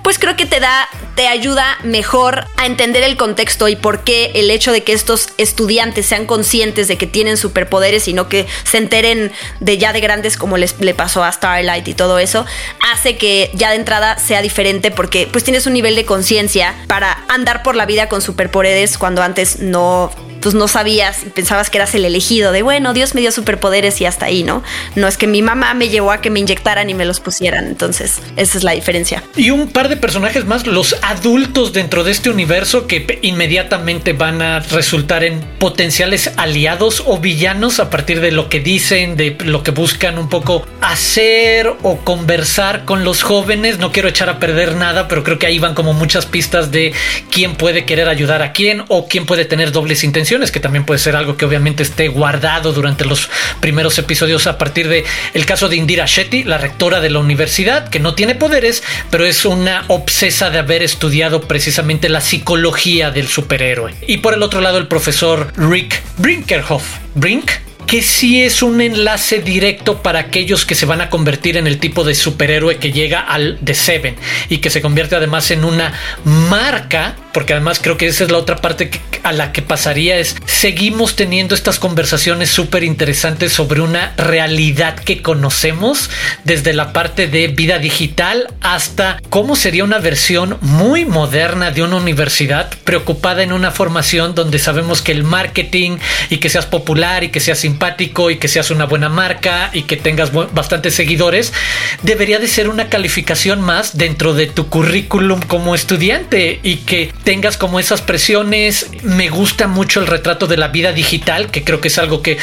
pues 0.03 0.19
creo 0.19 0.35
que 0.35 0.45
te 0.45 0.59
da, 0.59 0.87
te 1.15 1.27
ayuda 1.27 1.77
mejor 1.83 2.45
a 2.57 2.65
entender 2.65 3.03
el 3.03 3.17
contexto 3.17 3.67
y 3.67 3.75
por 3.75 4.03
qué 4.03 4.31
el 4.35 4.49
hecho 4.51 4.71
de 4.71 4.83
que 4.83 4.93
estos 4.93 5.29
estudiantes 5.37 6.05
sean 6.05 6.25
conscientes 6.25 6.87
de 6.87 6.97
que 6.97 7.07
tienen 7.07 7.37
superpoderes 7.37 8.07
y 8.07 8.13
no 8.17 8.27
que 8.27 8.45
se 8.65 8.77
enteren 8.77 9.31
de 9.61 9.77
ya 9.77 9.93
de 9.93 10.01
grandes 10.01 10.35
como 10.35 10.57
les, 10.57 10.77
le 10.81 10.93
pasó 10.93 11.23
a 11.23 11.31
Starlight 11.31 11.87
y 11.87 11.93
todo 11.93 12.19
eso, 12.19 12.45
hace 12.91 13.17
que 13.17 13.49
ya 13.53 13.69
de 13.69 13.77
entrada 13.77 14.17
sea 14.17 14.41
diferente 14.41 14.91
porque 14.91 15.29
pues 15.31 15.45
tienes 15.45 15.65
un 15.65 15.73
nivel 15.73 15.95
de 15.95 16.03
conciencia 16.03 16.75
para 16.87 17.23
andar 17.29 17.63
por 17.63 17.77
la 17.77 17.85
vida 17.85 18.09
con 18.09 18.21
superpoderes 18.21 18.97
cuando 18.97 19.23
antes 19.23 19.59
no 19.59 20.11
entonces 20.47 20.59
no 20.59 20.69
sabías 20.69 21.23
y 21.25 21.29
pensabas 21.29 21.69
que 21.69 21.77
eras 21.77 21.93
el 21.93 22.05
elegido 22.05 22.53
de, 22.53 22.61
bueno, 22.61 22.93
Dios 22.93 23.13
me 23.15 23.19
dio 23.19 23.31
superpoderes 23.33 23.99
y 23.99 24.05
hasta 24.05 24.27
ahí, 24.27 24.43
¿no? 24.43 24.63
No 24.95 25.07
es 25.09 25.17
que 25.17 25.27
mi 25.27 25.41
mamá 25.41 25.73
me 25.73 25.89
llevó 25.89 26.11
a 26.13 26.21
que 26.21 26.29
me 26.29 26.39
inyectaran 26.39 26.89
y 26.89 26.93
me 26.93 27.03
los 27.03 27.19
pusieran, 27.19 27.67
entonces 27.67 28.21
esa 28.37 28.57
es 28.57 28.63
la 28.63 28.71
diferencia. 28.71 29.23
Y 29.35 29.49
un 29.49 29.67
par 29.67 29.89
de 29.89 29.97
personajes 29.97 30.45
más, 30.45 30.65
los 30.65 30.95
adultos 31.01 31.73
dentro 31.73 32.05
de 32.05 32.11
este 32.11 32.29
universo 32.29 32.87
que 32.87 33.19
inmediatamente 33.23 34.13
van 34.13 34.41
a 34.41 34.61
resultar 34.61 35.25
en 35.25 35.41
potenciales 35.59 36.31
aliados 36.37 37.03
o 37.05 37.17
villanos 37.17 37.81
a 37.81 37.89
partir 37.89 38.21
de 38.21 38.31
lo 38.31 38.47
que 38.47 38.61
dicen, 38.61 39.17
de 39.17 39.35
lo 39.43 39.63
que 39.63 39.71
buscan 39.71 40.17
un 40.17 40.29
poco 40.29 40.65
hacer 40.79 41.73
o 41.83 41.97
conversar 41.97 42.85
con 42.85 43.03
los 43.03 43.21
jóvenes. 43.21 43.79
No 43.79 43.91
quiero 43.91 44.07
echar 44.07 44.29
a 44.29 44.39
perder 44.39 44.75
nada, 44.75 45.09
pero 45.09 45.25
creo 45.25 45.39
que 45.39 45.47
ahí 45.47 45.59
van 45.59 45.73
como 45.73 45.91
muchas 45.91 46.25
pistas 46.25 46.71
de 46.71 46.93
quién 47.31 47.55
puede 47.55 47.83
querer 47.83 48.07
ayudar 48.07 48.41
a 48.41 48.53
quién 48.53 48.85
o 48.87 49.09
quién 49.09 49.25
puede 49.25 49.43
tener 49.43 49.73
dobles 49.73 50.05
intenciones, 50.05 50.36
que 50.51 50.59
también 50.59 50.85
puede 50.85 50.99
ser 50.99 51.15
algo 51.15 51.35
que 51.35 51.45
obviamente 51.45 51.83
esté 51.83 52.07
guardado 52.07 52.73
durante 52.73 53.05
los 53.05 53.29
primeros 53.59 53.97
episodios 53.97 54.47
a 54.47 54.57
partir 54.57 54.87
de 54.87 55.03
el 55.33 55.45
caso 55.45 55.67
de 55.67 55.75
Indira 55.75 56.05
Shetty, 56.05 56.43
la 56.43 56.57
rectora 56.57 56.99
de 56.99 57.09
la 57.09 57.19
universidad, 57.19 57.89
que 57.89 57.99
no 57.99 58.13
tiene 58.13 58.35
poderes, 58.35 58.83
pero 59.09 59.25
es 59.25 59.45
una 59.45 59.85
obsesa 59.87 60.49
de 60.49 60.59
haber 60.59 60.83
estudiado 60.83 61.41
precisamente 61.41 62.09
la 62.09 62.21
psicología 62.21 63.11
del 63.11 63.27
superhéroe. 63.27 63.95
Y 64.07 64.17
por 64.17 64.33
el 64.33 64.43
otro 64.43 64.61
lado, 64.61 64.77
el 64.77 64.87
profesor 64.87 65.51
Rick 65.57 66.01
Brinkerhoff. 66.17 66.83
Brink 67.15 67.49
que 67.87 68.01
sí 68.01 68.43
es 68.43 68.61
un 68.61 68.81
enlace 68.81 69.39
directo 69.39 70.03
para 70.03 70.19
aquellos 70.19 70.65
que 70.65 70.75
se 70.75 70.85
van 70.85 70.99
a 70.99 71.09
convertir 71.09 71.55
en 71.55 71.67
el 71.67 71.79
tipo 71.79 72.03
de 72.03 72.15
superhéroe 72.15 72.77
que 72.77 72.91
llega 72.91 73.21
al 73.21 73.57
The 73.63 73.73
Seven 73.73 74.15
y 74.49 74.57
que 74.57 74.69
se 74.69 74.81
convierte 74.81 75.15
además 75.15 75.49
en 75.51 75.63
una 75.63 75.93
marca, 76.25 77.15
porque 77.37 77.53
además 77.53 77.77
creo 77.79 77.97
que 77.97 78.07
esa 78.07 78.23
es 78.23 78.31
la 78.31 78.39
otra 78.39 78.55
parte 78.55 78.89
a 79.21 79.31
la 79.31 79.51
que 79.51 79.61
pasaría 79.61 80.17
es 80.17 80.35
seguimos 80.47 81.15
teniendo 81.15 81.53
estas 81.53 81.77
conversaciones 81.77 82.49
súper 82.49 82.83
interesantes 82.83 83.53
sobre 83.53 83.81
una 83.81 84.15
realidad 84.17 84.95
que 84.95 85.21
conocemos 85.21 86.09
desde 86.45 86.73
la 86.73 86.93
parte 86.93 87.27
de 87.27 87.47
vida 87.49 87.77
digital 87.77 88.51
hasta 88.61 89.21
cómo 89.29 89.55
sería 89.55 89.83
una 89.83 89.99
versión 89.99 90.57
muy 90.61 91.05
moderna 91.05 91.69
de 91.69 91.83
una 91.83 91.97
universidad 91.97 92.71
preocupada 92.83 93.43
en 93.43 93.53
una 93.53 93.69
formación 93.69 94.33
donde 94.33 94.57
sabemos 94.57 95.03
que 95.03 95.11
el 95.11 95.23
marketing 95.23 95.97
y 96.31 96.37
que 96.37 96.49
seas 96.49 96.65
popular 96.65 97.23
y 97.23 97.29
que 97.29 97.39
seas 97.39 97.59
simpático 97.59 98.31
y 98.31 98.37
que 98.37 98.47
seas 98.47 98.71
una 98.71 98.85
buena 98.85 99.09
marca 99.09 99.69
y 99.73 99.83
que 99.83 99.95
tengas 99.95 100.31
bastantes 100.33 100.95
seguidores, 100.95 101.53
debería 102.01 102.39
de 102.39 102.47
ser 102.47 102.67
una 102.67 102.89
calificación 102.89 103.61
más 103.61 103.95
dentro 103.95 104.33
de 104.33 104.47
tu 104.47 104.69
currículum 104.69 105.39
como 105.41 105.75
estudiante 105.75 106.59
y 106.63 106.77
que 106.77 107.13
tengas 107.27 107.57
como 107.57 107.77
esas 107.77 108.01
presiones. 108.01 108.89
Me 109.03 109.27
gusta 109.27 109.67
mucho 109.67 109.99
el 109.99 110.07
retrato 110.07 110.47
de 110.47 110.55
la 110.55 110.69
vida 110.69 110.93
digital, 110.93 111.51
que 111.51 111.65
creo 111.65 111.81
que 111.81 111.89
es 111.89 111.97
algo 111.97 112.21
que 112.21 112.37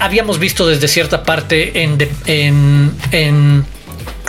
habíamos 0.00 0.38
visto 0.38 0.66
desde 0.66 0.86
cierta 0.86 1.22
parte 1.22 1.82
en, 1.82 1.96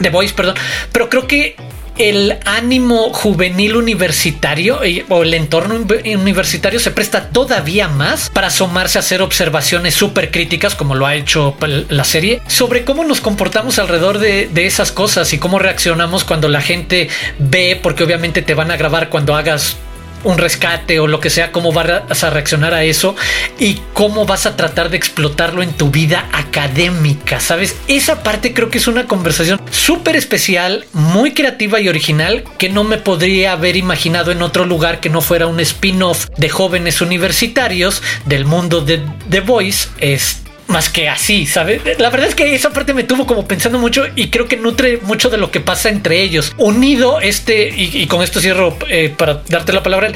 The 0.01 0.09
Voice, 0.09 0.33
perdón, 0.33 0.55
pero 0.93 1.09
creo 1.09 1.27
que 1.27 1.57
el 1.97 2.37
ánimo 2.45 3.09
juvenil 3.11 3.75
universitario 3.75 4.79
o 5.09 5.23
el 5.23 5.33
entorno 5.33 5.75
universitario 5.75 6.79
se 6.79 6.91
presta 6.91 7.27
todavía 7.31 7.89
más 7.89 8.29
para 8.29 8.47
asomarse 8.47 8.99
a 8.99 9.01
hacer 9.01 9.21
observaciones 9.21 9.95
súper 9.95 10.31
críticas, 10.31 10.75
como 10.75 10.95
lo 10.95 11.07
ha 11.07 11.15
hecho 11.15 11.57
la 11.89 12.05
serie, 12.05 12.41
sobre 12.47 12.85
cómo 12.85 13.03
nos 13.03 13.19
comportamos 13.19 13.79
alrededor 13.79 14.19
de, 14.19 14.47
de, 14.47 14.65
esas 14.65 14.93
cosas 14.93 15.33
y 15.33 15.39
cómo 15.39 15.59
reaccionamos 15.59 16.23
cuando 16.23 16.47
la 16.47 16.61
gente 16.61 17.09
ve, 17.37 17.77
porque 17.83 18.05
obviamente 18.05 18.41
te 18.41 18.53
van 18.53 18.71
a 18.71 18.77
grabar 18.77 19.09
cuando 19.09 19.35
hagas 19.35 19.75
un 20.23 20.37
rescate 20.37 20.99
o 20.99 21.07
lo 21.07 21.19
que 21.19 21.29
sea, 21.29 21.51
cómo 21.51 21.71
vas 21.71 22.23
a 22.23 22.29
reaccionar 22.29 22.73
a 22.73 22.83
eso 22.83 23.15
y 23.59 23.79
cómo 23.93 24.25
vas 24.25 24.45
a 24.45 24.55
tratar 24.55 24.89
de 24.89 24.97
explotarlo 24.97 25.61
en 25.63 25.73
tu 25.73 25.89
vida 25.89 26.27
académica, 26.33 27.39
¿sabes? 27.39 27.75
Esa 27.87 28.23
parte 28.23 28.53
creo 28.53 28.69
que 28.69 28.77
es 28.77 28.87
una 28.87 29.05
conversación 29.07 29.59
súper 29.71 30.15
especial, 30.15 30.85
muy 30.93 31.33
creativa 31.33 31.79
y 31.79 31.89
original 31.89 32.43
que 32.57 32.69
no 32.69 32.83
me 32.83 32.97
podría 32.97 33.53
haber 33.53 33.75
imaginado 33.75 34.31
en 34.31 34.41
otro 34.41 34.65
lugar 34.65 34.99
que 34.99 35.09
no 35.09 35.21
fuera 35.21 35.47
un 35.47 35.59
spin-off 35.59 36.27
de 36.37 36.49
jóvenes 36.49 37.01
universitarios 37.01 38.01
del 38.25 38.45
mundo 38.45 38.81
de 38.81 39.01
The 39.29 39.41
Voice. 39.41 39.89
Este 39.99 40.48
más 40.69 40.89
que 40.89 41.09
así, 41.09 41.45
¿sabes? 41.45 41.81
La 41.97 42.09
verdad 42.09 42.29
es 42.29 42.35
que 42.35 42.55
esa 42.55 42.71
parte 42.71 42.93
me 42.93 43.03
tuvo 43.03 43.25
como 43.25 43.47
pensando 43.47 43.79
mucho 43.79 44.05
y 44.15 44.29
creo 44.29 44.47
que 44.47 44.55
nutre 44.55 44.99
mucho 45.01 45.29
de 45.29 45.37
lo 45.37 45.51
que 45.51 45.59
pasa 45.59 45.89
entre 45.89 46.21
ellos. 46.21 46.53
Unido 46.57 47.19
este, 47.19 47.73
y, 47.75 48.05
con 48.07 48.21
esto 48.21 48.39
cierro 48.39 48.77
eh, 48.87 49.13
para 49.15 49.41
darte 49.47 49.73
la 49.73 49.83
palabra, 49.83 50.11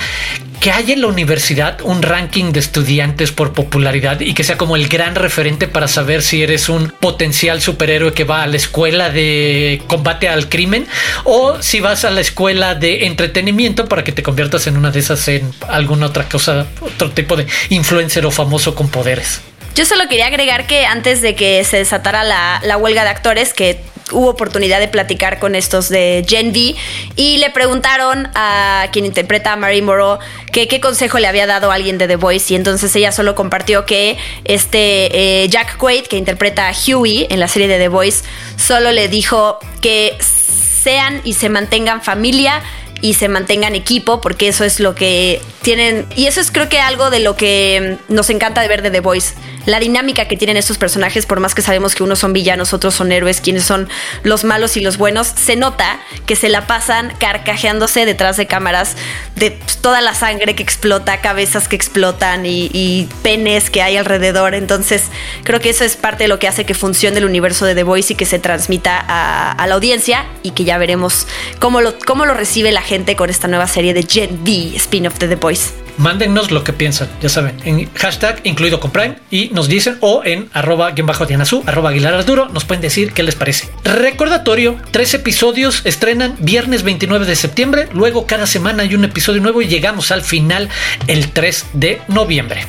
que 0.60 0.72
haya 0.72 0.94
en 0.94 1.02
la 1.02 1.08
universidad 1.08 1.82
un 1.82 2.02
ranking 2.02 2.54
de 2.54 2.60
estudiantes 2.60 3.32
por 3.32 3.52
popularidad 3.52 4.22
y 4.22 4.34
que 4.34 4.44
sea 4.44 4.58
como 4.58 4.76
el 4.76 4.88
gran 4.88 5.16
referente 5.16 5.68
para 5.68 5.88
saber 5.88 6.22
si 6.22 6.42
eres 6.44 6.70
un 6.70 6.90
potencial 6.90 7.60
superhéroe 7.60 8.14
que 8.14 8.24
va 8.24 8.44
a 8.44 8.48
la 8.48 8.56
escuela 8.56 9.10
de 9.10 9.82
combate 9.88 10.30
al 10.30 10.48
crimen 10.48 10.88
o 11.26 11.62
si 11.62 11.80
vas 11.82 12.06
a 12.06 12.12
la 12.12 12.22
escuela 12.22 12.76
de 12.76 13.08
entretenimiento 13.08 13.88
para 13.88 14.04
que 14.04 14.12
te 14.12 14.24
conviertas 14.24 14.68
en 14.68 14.78
una 14.78 14.92
de 14.92 15.00
esas 15.00 15.28
en 15.28 15.52
alguna 15.68 16.06
otra 16.06 16.30
cosa, 16.30 16.68
otro 16.80 17.12
tipo 17.12 17.36
de 17.36 17.46
influencer 17.70 18.26
o 18.26 18.32
famoso 18.32 18.74
con 18.76 18.88
poderes. 18.88 19.42
Yo 19.76 19.86
solo 19.86 20.08
quería 20.08 20.28
agregar 20.28 20.68
que 20.68 20.86
antes 20.86 21.22
de 21.22 21.36
que 21.36 21.64
se 21.64 21.78
desatara 21.78 22.24
la, 22.24 22.78
huelga 22.78 23.04
de 23.04 23.10
actores, 23.10 23.54
que 23.56 23.80
hubo 24.12 24.30
oportunidad 24.30 24.80
de 24.80 24.88
platicar 24.88 25.40
con 25.40 25.56
estos 25.56 25.90
de 25.90 26.24
Gen 26.28 26.50
V 26.50 26.76
y 27.16 27.38
le 27.38 27.50
preguntaron 27.50 28.30
a 28.36 28.88
quien 28.92 29.06
interpreta 29.06 29.54
a 29.54 29.56
Marie 29.56 29.82
Moreau 29.82 30.20
que 30.52 30.68
qué 30.68 30.80
consejo 30.80 31.18
le 31.18 31.26
había 31.26 31.48
dado 31.48 31.72
a 31.72 31.76
alguien 31.76 31.98
de 31.98 32.08
The 32.08 32.18
Voice 32.18 32.54
y 32.54 32.56
entonces 32.56 32.96
ella 32.96 33.12
solo 33.12 33.34
compartió 33.34 33.86
que 33.86 34.18
este 34.44 35.44
eh, 35.44 35.50
Jack 35.50 35.78
Quaid 35.78 36.04
que 36.04 36.18
interpreta 36.18 36.68
a 36.68 36.74
Huey 36.74 37.26
en 37.30 37.40
la 37.40 37.48
serie 37.48 37.68
de 37.68 37.80
The 37.80 37.88
Voice 37.88 38.24
solo 38.58 38.92
le 38.92 39.08
dijo 39.08 39.58
que 39.82 40.16
sean 40.20 41.22
y 41.24 41.34
se 41.34 41.50
mantengan 41.50 42.04
familia 42.04 42.62
y 43.04 43.16
se 43.16 43.28
mantengan 43.28 43.76
equipo, 43.76 44.22
porque 44.22 44.48
eso 44.48 44.64
es 44.64 44.80
lo 44.80 44.96
que 44.96 45.42
tienen, 45.62 46.08
y 46.16 46.28
eso 46.28 46.40
es 46.40 46.52
creo 46.52 46.70
que 46.70 46.80
algo 46.80 47.10
de 47.10 47.20
lo 47.20 47.36
que 47.36 47.98
nos 48.08 48.30
encanta 48.30 48.62
de 48.62 48.70
ver 48.70 48.82
de 48.82 48.92
The 48.92 49.02
Voice 49.02 49.34
la 49.66 49.80
dinámica 49.80 50.28
que 50.28 50.36
tienen 50.36 50.58
estos 50.58 50.78
personajes, 50.78 51.26
por 51.26 51.40
más 51.40 51.56
que 51.56 51.62
sabemos 51.62 51.96
que 51.96 52.04
unos 52.04 52.20
son 52.20 52.34
villanos, 52.34 52.74
otros 52.74 52.94
son 52.94 53.12
héroes, 53.12 53.40
quienes 53.40 53.64
son 53.64 53.88
los 54.24 54.44
malos 54.44 54.76
y 54.76 54.82
los 54.82 54.98
buenos, 54.98 55.28
se 55.28 55.56
nota 55.56 56.00
que 56.26 56.36
se 56.36 56.50
la 56.50 56.68
pasan 56.68 57.14
carcajeándose 57.18 58.06
detrás 58.06 58.36
de 58.36 58.46
cámaras 58.46 58.98
de 59.36 59.52
toda 59.82 60.02
la 60.02 60.16
sangre 60.16 60.56
que 60.56 60.64
explota, 60.64 61.22
cabezas 61.22 61.68
que 61.68 61.76
explotan 61.76 62.46
y, 62.46 63.08
penes 63.22 63.70
que 63.70 63.82
hay 63.82 63.96
alrededor. 63.96 64.54
Entonces, 64.54 65.06
creo 65.44 65.60
que 65.60 65.70
eso 65.70 65.84
es 65.86 65.96
parte 65.96 66.26
de 66.26 66.28
lo 66.28 66.40
que 66.40 66.48
hace 66.48 66.66
que 66.66 66.74
funcione 66.74 67.20
el 67.20 67.26
universo 67.26 67.66
de 67.66 67.76
The 67.76 67.84
Voice 67.84 68.14
y 68.14 68.16
que 68.16 68.26
se 68.26 68.40
transmita 68.40 69.04
a, 69.08 69.66
la 69.66 69.76
audiencia 69.76 70.26
y 70.44 70.52
que 70.52 70.66
ya 70.66 70.78
veremos 70.78 71.26
cómo 71.60 71.80
cómo 72.06 72.26
lo 72.26 72.34
recibe 72.34 72.72
la 72.72 72.82
gente 72.82 72.93
con 72.94 73.28
esta 73.28 73.48
nueva 73.48 73.66
serie 73.66 73.92
de 73.92 74.04
Gen 74.04 74.42
V, 74.44 74.76
spin-off 74.76 75.18
de 75.18 75.28
The 75.28 75.36
Voice. 75.36 75.72
Mándennos 75.98 76.52
lo 76.52 76.64
que 76.64 76.74
piensan, 76.74 77.10
ya 77.24 77.28
saben, 77.28 77.58
en 77.66 77.92
hashtag 77.96 78.40
incluido 78.44 78.80
con 78.80 78.92
Prime 78.92 79.16
y 79.32 79.50
nos 79.50 79.68
dicen 79.68 79.98
o 80.00 80.22
en 80.24 80.48
arroba 80.54 80.92
guion 80.92 81.08
bajo 81.08 81.26
Dianazú, 81.26 81.64
arroba 81.66 81.90
Aguilar 81.90 82.14
Arturo, 82.14 82.50
nos 82.50 82.66
pueden 82.66 82.82
decir 82.82 83.12
qué 83.12 83.24
les 83.24 83.34
parece. 83.34 83.68
Recordatorio, 83.84 84.76
tres 84.92 85.12
episodios 85.16 85.82
estrenan 85.86 86.36
viernes 86.38 86.84
29 86.84 87.26
de 87.26 87.36
septiembre, 87.36 87.90
luego 87.94 88.28
cada 88.28 88.46
semana 88.46 88.84
hay 88.84 88.94
un 88.94 89.06
episodio 89.06 89.42
nuevo 89.42 89.64
y 89.64 89.68
llegamos 89.68 90.12
al 90.12 90.22
final 90.22 90.70
el 91.08 91.32
3 91.32 91.66
de 91.74 92.00
noviembre. 92.10 92.68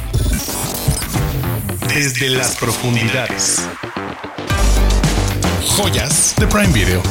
Desde 1.95 2.31
las 2.31 2.57
profundidades. 2.57 3.61
Joyas 5.77 6.35
de 6.39 6.47
Prime 6.47 6.73
Video. 6.73 7.03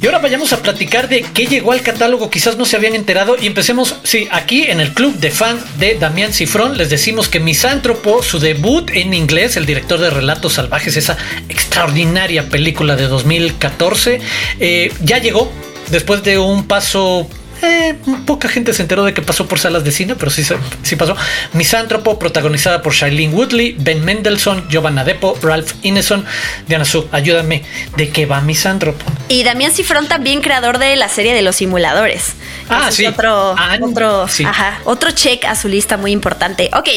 Y 0.00 0.06
ahora 0.06 0.18
vayamos 0.18 0.52
a 0.54 0.62
platicar 0.62 1.08
de 1.08 1.22
qué 1.22 1.46
llegó 1.46 1.72
al 1.72 1.82
catálogo, 1.82 2.30
quizás 2.30 2.56
no 2.56 2.64
se 2.64 2.76
habían 2.76 2.94
enterado. 2.94 3.36
Y 3.38 3.46
empecemos, 3.46 3.96
sí, 4.02 4.28
aquí 4.30 4.62
en 4.62 4.80
el 4.80 4.94
club 4.94 5.14
de 5.16 5.30
fans 5.30 5.78
de 5.78 5.96
Damián 5.96 6.32
Cifrón, 6.32 6.78
les 6.78 6.88
decimos 6.88 7.28
que 7.28 7.38
Misántropo, 7.38 8.22
su 8.22 8.38
debut 8.38 8.90
en 8.94 9.12
inglés, 9.12 9.58
el 9.58 9.66
director 9.66 10.00
de 10.00 10.08
Relatos 10.08 10.54
Salvajes, 10.54 10.96
esa 10.96 11.18
extraordinaria 11.50 12.48
película 12.48 12.96
de 12.96 13.08
2014, 13.08 14.20
eh, 14.58 14.90
ya 15.02 15.18
llegó 15.18 15.52
después 15.90 16.22
de 16.22 16.38
un 16.38 16.66
paso 16.66 17.28
eh, 17.62 17.96
poca 18.26 18.48
gente 18.48 18.72
se 18.72 18.82
enteró 18.82 19.04
de 19.04 19.14
que 19.14 19.22
pasó 19.22 19.46
por 19.46 19.58
salas 19.58 19.84
de 19.84 19.92
cine, 19.92 20.14
pero 20.16 20.30
sí, 20.30 20.42
sí 20.82 20.96
pasó. 20.96 21.16
Misántropo, 21.52 22.18
protagonizada 22.18 22.82
por 22.82 22.92
Shailene 22.92 23.34
Woodley, 23.34 23.76
Ben 23.78 24.04
Mendelssohn, 24.04 24.68
Giovanna 24.68 25.04
Depo, 25.04 25.38
Ralph 25.42 25.72
Ineson. 25.82 26.24
Diana 26.66 26.84
Su, 26.84 27.08
ayúdame, 27.12 27.64
¿de 27.96 28.10
qué 28.10 28.26
va 28.26 28.40
Misántropo? 28.40 29.04
Y 29.28 29.44
Damián 29.44 29.72
Cifrón 29.72 30.08
también 30.08 30.40
creador 30.40 30.78
de 30.78 30.96
la 30.96 31.08
serie 31.08 31.34
de 31.34 31.42
los 31.42 31.56
simuladores. 31.56 32.34
Ah, 32.68 32.90
sí. 32.90 33.06
Otro, 33.06 33.54
otro, 33.80 34.26
ajá, 34.44 34.80
otro 34.84 35.10
check 35.10 35.44
a 35.44 35.54
su 35.54 35.68
lista 35.68 35.96
muy 35.96 36.12
importante. 36.12 36.70
Ok, 36.72 36.88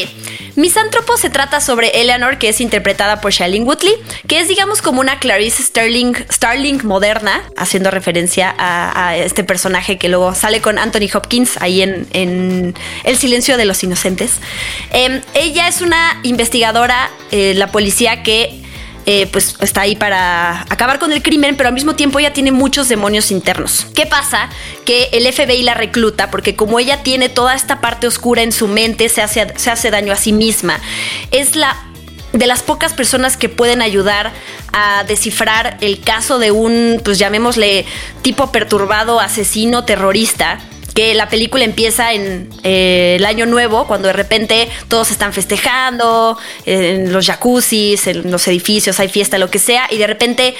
Misántropo 0.56 1.16
se 1.16 1.30
trata 1.30 1.60
sobre 1.60 2.00
Eleanor, 2.00 2.38
que 2.38 2.48
es 2.48 2.60
interpretada 2.60 3.20
por 3.20 3.32
Shailene 3.32 3.64
Woodley, 3.64 3.94
que 4.28 4.40
es 4.40 4.48
digamos 4.48 4.82
como 4.82 5.00
una 5.00 5.18
Clarice 5.18 5.62
Starling, 5.62 6.14
Starling 6.30 6.86
moderna, 6.86 7.42
haciendo 7.56 7.90
referencia 7.90 8.54
a, 8.56 9.16
este 9.16 9.44
personaje 9.44 9.98
que 9.98 10.08
luego 10.08 10.34
sale 10.34 10.60
con 10.60 10.78
Anthony 10.78 11.08
Hopkins 11.12 11.56
ahí 11.60 11.82
en, 11.82 12.74
El 13.04 13.16
silencio 13.16 13.56
de 13.56 13.64
los 13.64 13.82
inocentes. 13.82 14.34
Em, 14.92 15.20
ella 15.34 15.68
es 15.68 15.80
una 15.80 16.18
investigadora, 16.22 17.10
eh, 17.30 17.54
la 17.54 17.68
policía 17.72 18.22
que 18.22 18.63
eh, 19.06 19.28
pues 19.30 19.56
está 19.60 19.82
ahí 19.82 19.96
para 19.96 20.62
acabar 20.62 20.98
con 20.98 21.12
el 21.12 21.22
crimen, 21.22 21.56
pero 21.56 21.68
al 21.68 21.74
mismo 21.74 21.94
tiempo 21.94 22.18
ella 22.18 22.32
tiene 22.32 22.52
muchos 22.52 22.88
demonios 22.88 23.30
internos. 23.30 23.86
¿Qué 23.94 24.06
pasa? 24.06 24.48
Que 24.84 25.08
el 25.12 25.30
FBI 25.32 25.62
la 25.62 25.74
recluta 25.74 26.30
porque 26.30 26.56
como 26.56 26.78
ella 26.78 27.02
tiene 27.02 27.28
toda 27.28 27.54
esta 27.54 27.80
parte 27.80 28.06
oscura 28.06 28.42
en 28.42 28.52
su 28.52 28.68
mente, 28.68 29.08
se 29.08 29.22
hace, 29.22 29.52
se 29.56 29.70
hace 29.70 29.90
daño 29.90 30.12
a 30.12 30.16
sí 30.16 30.32
misma. 30.32 30.80
Es 31.30 31.56
la 31.56 31.76
de 32.32 32.46
las 32.48 32.62
pocas 32.62 32.92
personas 32.92 33.36
que 33.36 33.48
pueden 33.48 33.80
ayudar 33.80 34.32
a 34.72 35.04
descifrar 35.04 35.76
el 35.80 36.00
caso 36.00 36.38
de 36.38 36.50
un, 36.50 37.00
pues 37.04 37.18
llamémosle, 37.18 37.86
tipo 38.22 38.50
perturbado, 38.50 39.20
asesino, 39.20 39.84
terrorista, 39.84 40.58
que 40.94 41.14
la 41.14 41.28
película 41.28 41.64
empieza 41.64 42.12
en 42.12 42.48
eh, 42.62 43.16
el 43.18 43.26
año 43.26 43.46
nuevo, 43.46 43.86
cuando 43.86 44.06
de 44.06 44.12
repente 44.12 44.68
todos 44.88 45.10
están 45.10 45.32
festejando, 45.32 46.38
en 46.64 47.12
los 47.12 47.26
jacuzzis, 47.26 48.06
en 48.06 48.30
los 48.30 48.46
edificios, 48.46 49.00
hay 49.00 49.08
fiesta, 49.08 49.38
lo 49.38 49.50
que 49.50 49.58
sea, 49.58 49.88
y 49.90 49.98
de 49.98 50.06
repente 50.06 50.54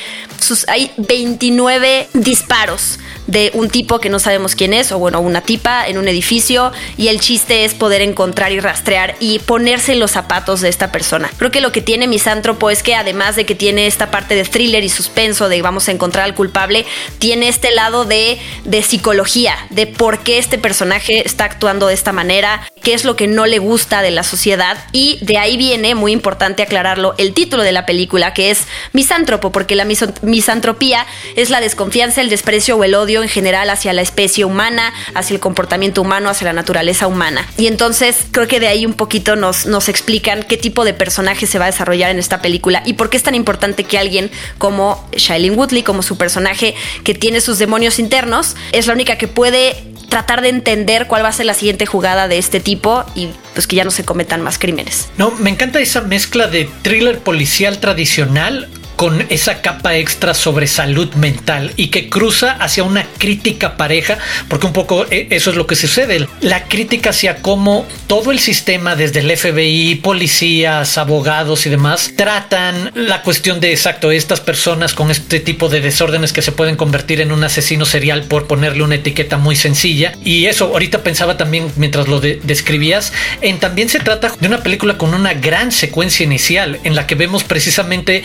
hay 0.66 0.90
29 0.96 2.08
disparos 2.12 2.98
de 3.26 3.50
un 3.54 3.70
tipo 3.70 4.00
que 4.00 4.10
no 4.10 4.18
sabemos 4.18 4.54
quién 4.54 4.74
es, 4.74 4.92
o 4.92 4.98
bueno, 4.98 5.20
una 5.20 5.40
tipa 5.40 5.86
en 5.86 5.98
un 5.98 6.08
edificio, 6.08 6.72
y 6.96 7.08
el 7.08 7.20
chiste 7.20 7.64
es 7.64 7.72
poder 7.72 8.02
encontrar 8.02 8.52
y 8.52 8.60
rastrear 8.60 9.14
y 9.20 9.38
ponerse 9.38 9.94
los 9.94 10.10
zapatos 10.10 10.60
de 10.60 10.68
esta 10.68 10.90
persona. 10.90 11.30
Creo 11.38 11.50
que 11.50 11.60
lo 11.60 11.70
que 11.72 11.80
tiene 11.80 12.08
Misántropo 12.08 12.70
es 12.70 12.82
que 12.82 12.96
además 12.96 13.36
de 13.36 13.46
que 13.46 13.54
tiene 13.54 13.86
esta 13.86 14.10
parte 14.10 14.34
de 14.34 14.44
thriller 14.44 14.82
y 14.82 14.88
suspenso, 14.88 15.48
de 15.48 15.62
vamos 15.62 15.88
a 15.88 15.92
encontrar 15.92 16.24
al 16.24 16.34
culpable, 16.34 16.84
tiene 17.18 17.48
este 17.48 17.70
lado 17.70 18.04
de, 18.04 18.38
de 18.64 18.82
psicología, 18.82 19.54
de 19.70 19.86
por 19.86 20.23
qué 20.24 20.38
este 20.38 20.58
personaje 20.58 21.22
está 21.26 21.44
actuando 21.44 21.86
de 21.86 21.94
esta 21.94 22.12
manera, 22.12 22.68
qué 22.82 22.94
es 22.94 23.04
lo 23.04 23.16
que 23.16 23.26
no 23.26 23.46
le 23.46 23.58
gusta 23.58 24.02
de 24.02 24.10
la 24.10 24.22
sociedad, 24.22 24.78
y 24.92 25.18
de 25.22 25.38
ahí 25.38 25.56
viene, 25.56 25.94
muy 25.94 26.12
importante 26.12 26.62
aclararlo, 26.62 27.14
el 27.18 27.32
título 27.32 27.62
de 27.62 27.72
la 27.72 27.86
película, 27.86 28.34
que 28.34 28.50
es 28.50 28.66
Misántropo, 28.92 29.52
porque 29.52 29.76
la 29.76 29.84
misantropía 29.84 31.06
es 31.36 31.50
la 31.50 31.60
desconfianza, 31.60 32.20
el 32.20 32.30
desprecio 32.30 32.76
o 32.76 32.84
el 32.84 32.94
odio 32.94 33.22
en 33.22 33.28
general 33.28 33.70
hacia 33.70 33.92
la 33.92 34.02
especie 34.02 34.44
humana, 34.44 34.92
hacia 35.14 35.34
el 35.34 35.40
comportamiento 35.40 36.02
humano, 36.02 36.28
hacia 36.28 36.46
la 36.46 36.52
naturaleza 36.52 37.06
humana. 37.06 37.48
Y 37.56 37.66
entonces 37.66 38.26
creo 38.30 38.48
que 38.48 38.60
de 38.60 38.68
ahí 38.68 38.86
un 38.86 38.94
poquito 38.94 39.36
nos, 39.36 39.66
nos 39.66 39.88
explican 39.88 40.42
qué 40.42 40.56
tipo 40.56 40.84
de 40.84 40.94
personaje 40.94 41.46
se 41.46 41.58
va 41.58 41.66
a 41.66 41.70
desarrollar 41.70 42.10
en 42.10 42.18
esta 42.18 42.40
película 42.40 42.82
y 42.84 42.94
por 42.94 43.10
qué 43.10 43.16
es 43.16 43.22
tan 43.22 43.34
importante 43.34 43.84
que 43.84 43.98
alguien 43.98 44.30
como 44.58 45.08
Shailene 45.16 45.56
Woodley, 45.56 45.82
como 45.82 46.02
su 46.02 46.16
personaje 46.16 46.74
que 47.02 47.14
tiene 47.14 47.40
sus 47.40 47.58
demonios 47.58 47.98
internos, 47.98 48.56
es 48.72 48.86
la 48.86 48.94
única 48.94 49.18
que 49.18 49.28
puede 49.28 49.93
tratar 50.08 50.42
de 50.42 50.48
entender 50.48 51.06
cuál 51.06 51.24
va 51.24 51.28
a 51.28 51.32
ser 51.32 51.46
la 51.46 51.54
siguiente 51.54 51.86
jugada 51.86 52.28
de 52.28 52.38
este 52.38 52.60
tipo 52.60 53.04
y 53.14 53.30
pues 53.52 53.66
que 53.66 53.76
ya 53.76 53.84
no 53.84 53.90
se 53.90 54.04
cometan 54.04 54.42
más 54.42 54.58
crímenes. 54.58 55.08
No, 55.16 55.30
me 55.32 55.50
encanta 55.50 55.80
esa 55.80 56.00
mezcla 56.00 56.46
de 56.46 56.68
thriller 56.82 57.18
policial 57.18 57.78
tradicional 57.78 58.68
con 58.96 59.26
esa 59.30 59.60
capa 59.60 59.96
extra 59.96 60.34
sobre 60.34 60.66
salud 60.66 61.12
mental 61.14 61.72
y 61.76 61.88
que 61.88 62.08
cruza 62.08 62.52
hacia 62.52 62.84
una 62.84 63.06
crítica 63.18 63.76
pareja, 63.76 64.18
porque 64.48 64.66
un 64.66 64.72
poco 64.72 65.06
eh, 65.10 65.28
eso 65.30 65.50
es 65.50 65.56
lo 65.56 65.66
que 65.66 65.76
sucede. 65.76 66.26
La 66.40 66.64
crítica 66.64 67.10
hacia 67.10 67.36
cómo 67.36 67.86
todo 68.06 68.32
el 68.32 68.38
sistema, 68.38 68.96
desde 68.96 69.20
el 69.20 69.36
FBI, 69.36 69.96
policías, 69.96 70.98
abogados 70.98 71.66
y 71.66 71.70
demás, 71.70 72.12
tratan 72.16 72.92
la 72.94 73.22
cuestión 73.22 73.60
de 73.60 73.72
exacto 73.72 74.10
estas 74.10 74.40
personas 74.40 74.94
con 74.94 75.10
este 75.10 75.40
tipo 75.40 75.68
de 75.68 75.80
desórdenes 75.80 76.32
que 76.32 76.42
se 76.42 76.52
pueden 76.52 76.76
convertir 76.76 77.20
en 77.20 77.32
un 77.32 77.44
asesino 77.44 77.84
serial 77.84 78.24
por 78.24 78.46
ponerle 78.46 78.82
una 78.82 78.96
etiqueta 78.96 79.36
muy 79.36 79.56
sencilla. 79.56 80.12
Y 80.24 80.46
eso, 80.46 80.66
ahorita 80.66 81.02
pensaba 81.02 81.36
también 81.36 81.70
mientras 81.76 82.08
lo 82.08 82.20
describías, 82.20 83.12
en 83.40 83.58
también 83.58 83.88
se 83.88 84.00
trata 84.00 84.32
de 84.38 84.48
una 84.48 84.62
película 84.62 84.98
con 84.98 85.14
una 85.14 85.34
gran 85.34 85.72
secuencia 85.72 86.24
inicial 86.24 86.78
en 86.84 86.94
la 86.94 87.06
que 87.06 87.14
vemos 87.14 87.44
precisamente 87.44 88.22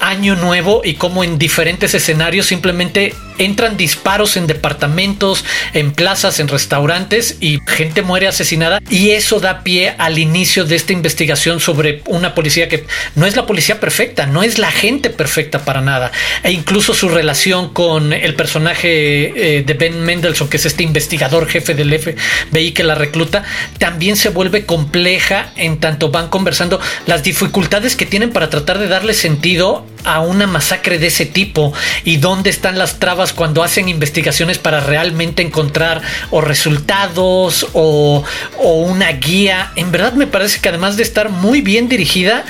año 0.00 0.36
nuevo 0.36 0.82
y 0.84 0.94
como 0.94 1.22
en 1.22 1.38
diferentes 1.38 1.94
escenarios 1.94 2.46
simplemente 2.46 3.14
entran 3.40 3.76
disparos 3.76 4.36
en 4.36 4.46
departamentos, 4.46 5.44
en 5.72 5.92
plazas, 5.92 6.40
en 6.40 6.48
restaurantes 6.48 7.38
y 7.40 7.58
gente 7.66 8.02
muere 8.02 8.28
asesinada. 8.28 8.80
Y 8.88 9.10
eso 9.10 9.40
da 9.40 9.62
pie 9.62 9.94
al 9.98 10.18
inicio 10.18 10.64
de 10.64 10.76
esta 10.76 10.92
investigación 10.92 11.58
sobre 11.58 12.02
una 12.06 12.34
policía 12.34 12.68
que 12.68 12.84
no 13.14 13.26
es 13.26 13.36
la 13.36 13.46
policía 13.46 13.80
perfecta, 13.80 14.26
no 14.26 14.42
es 14.42 14.58
la 14.58 14.70
gente 14.70 15.10
perfecta 15.10 15.64
para 15.64 15.80
nada. 15.80 16.12
E 16.42 16.52
incluso 16.52 16.94
su 16.94 17.08
relación 17.08 17.72
con 17.72 18.12
el 18.12 18.34
personaje 18.34 19.58
eh, 19.58 19.62
de 19.62 19.74
Ben 19.74 20.02
Mendelssohn 20.02 20.48
que 20.48 20.58
es 20.58 20.66
este 20.66 20.82
investigador 20.82 21.46
jefe 21.46 21.74
del 21.74 21.98
FBI 21.98 22.72
que 22.72 22.84
la 22.84 22.94
recluta 22.94 23.42
también 23.78 24.16
se 24.16 24.28
vuelve 24.28 24.66
compleja 24.66 25.52
en 25.56 25.80
tanto 25.80 26.10
van 26.10 26.28
conversando 26.28 26.80
las 27.06 27.22
dificultades 27.22 27.96
que 27.96 28.06
tienen 28.06 28.30
para 28.30 28.50
tratar 28.50 28.78
de 28.78 28.88
darle 28.88 29.14
sentido 29.14 29.86
a 30.04 30.20
una 30.20 30.46
masacre 30.46 30.98
de 30.98 31.08
ese 31.08 31.26
tipo 31.26 31.72
y 32.04 32.16
dónde 32.16 32.50
están 32.50 32.78
las 32.78 32.98
trabas 32.98 33.32
cuando 33.32 33.62
hacen 33.62 33.88
investigaciones 33.88 34.58
para 34.58 34.80
realmente 34.80 35.42
encontrar 35.42 36.02
o 36.30 36.40
resultados 36.40 37.66
o, 37.72 38.24
o, 38.58 38.72
una 38.82 39.12
guía. 39.12 39.72
En 39.76 39.92
verdad 39.92 40.12
me 40.14 40.26
parece 40.26 40.60
que 40.60 40.68
además 40.68 40.96
de 40.96 41.02
estar 41.02 41.30
muy 41.30 41.60
bien 41.60 41.88
dirigida, 41.88 42.44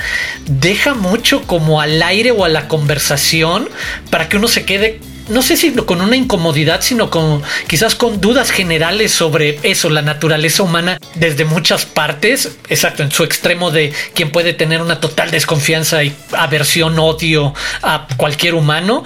deja 0.45 0.93
mucho 0.93 1.43
como 1.43 1.81
al 1.81 2.01
aire 2.01 2.31
o 2.31 2.45
a 2.45 2.49
la 2.49 2.67
conversación 2.67 3.69
para 4.09 4.29
que 4.29 4.37
uno 4.37 4.47
se 4.47 4.65
quede 4.65 4.99
no 5.31 5.41
sé 5.41 5.55
si 5.55 5.71
con 5.71 6.01
una 6.01 6.15
incomodidad, 6.15 6.81
sino 6.81 7.09
con 7.09 7.41
quizás 7.67 7.95
con 7.95 8.19
dudas 8.19 8.51
generales 8.51 9.11
sobre 9.11 9.59
eso, 9.63 9.89
la 9.89 10.01
naturaleza 10.01 10.63
humana 10.63 10.97
desde 11.15 11.45
muchas 11.45 11.85
partes, 11.85 12.57
exacto, 12.69 13.01
en 13.01 13.11
su 13.11 13.23
extremo 13.23 13.71
de 13.71 13.93
quien 14.13 14.31
puede 14.31 14.53
tener 14.53 14.81
una 14.81 14.99
total 14.99 15.31
desconfianza 15.31 16.03
y 16.03 16.13
aversión, 16.33 16.99
odio 16.99 17.53
a 17.81 18.07
cualquier 18.17 18.55
humano 18.55 19.03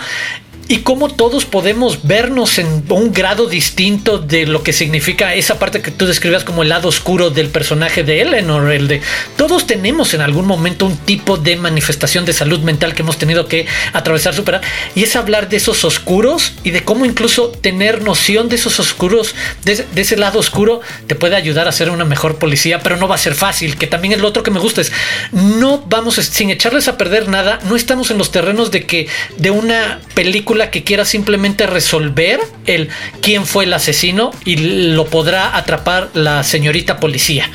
y 0.67 0.79
cómo 0.79 1.09
todos 1.09 1.45
podemos 1.45 2.07
vernos 2.07 2.57
en 2.57 2.83
un 2.89 3.13
grado 3.13 3.47
distinto 3.47 4.17
de 4.17 4.47
lo 4.47 4.63
que 4.63 4.73
significa 4.73 5.35
esa 5.35 5.59
parte 5.59 5.81
que 5.81 5.91
tú 5.91 6.07
describías 6.07 6.43
como 6.43 6.63
el 6.63 6.69
lado 6.69 6.87
oscuro 6.89 7.29
del 7.29 7.49
personaje 7.49 8.03
de 8.03 8.21
Eleanor, 8.21 8.71
el 8.71 8.87
de 8.87 9.01
todos 9.37 9.67
tenemos 9.67 10.13
en 10.13 10.21
algún 10.21 10.45
momento 10.45 10.85
un 10.85 10.97
tipo 10.97 11.37
de 11.37 11.55
manifestación 11.55 12.25
de 12.25 12.33
salud 12.33 12.59
mental 12.61 12.95
que 12.95 13.03
hemos 13.03 13.17
tenido 13.17 13.47
que 13.47 13.67
atravesar, 13.93 14.33
superar, 14.33 14.61
y 14.95 15.03
es 15.03 15.15
hablar 15.15 15.49
de 15.49 15.57
esos 15.57 15.85
oscuros 15.85 16.53
y 16.63 16.71
de 16.71 16.83
cómo 16.83 17.05
incluso 17.05 17.49
tener 17.49 18.01
noción 18.01 18.49
de 18.49 18.55
esos 18.55 18.79
oscuros, 18.79 19.35
de, 19.63 19.85
ese 19.95 20.17
lado 20.17 20.39
oscuro, 20.39 20.81
te 21.05 21.15
puede 21.15 21.35
ayudar 21.35 21.67
a 21.67 21.71
ser 21.71 21.91
una 21.91 22.05
mejor 22.05 22.37
policía, 22.37 22.79
pero 22.81 22.97
no 22.97 23.07
va 23.07 23.15
a 23.15 23.19
ser 23.19 23.35
fácil, 23.35 23.77
que 23.77 23.87
también 23.87 24.13
es 24.13 24.19
lo 24.19 24.27
otro 24.27 24.43
que 24.43 24.51
me 24.51 24.59
gusta, 24.59 24.81
es 24.81 24.91
no 25.31 25.83
vamos, 25.87 26.15
sin 26.15 26.49
echarles 26.49 26.87
a 26.87 26.97
perder 26.97 27.27
nada, 27.27 27.59
no 27.65 27.75
estamos 27.75 28.09
en 28.09 28.17
los 28.17 28.31
terrenos 28.31 28.71
de 28.71 28.85
que 28.85 29.07
de 29.37 29.51
una 29.51 29.99
película 30.15 30.54
que 30.71 30.83
quiera 30.83 31.05
simplemente 31.05 31.67
resolver 31.67 32.39
el 32.65 32.89
quién 33.21 33.45
fue 33.45 33.65
el 33.65 33.73
asesino 33.73 34.31
y 34.45 34.55
lo 34.93 35.05
podrá 35.05 35.55
atrapar 35.55 36.09
la 36.13 36.43
señorita 36.43 36.99
policía. 36.99 37.49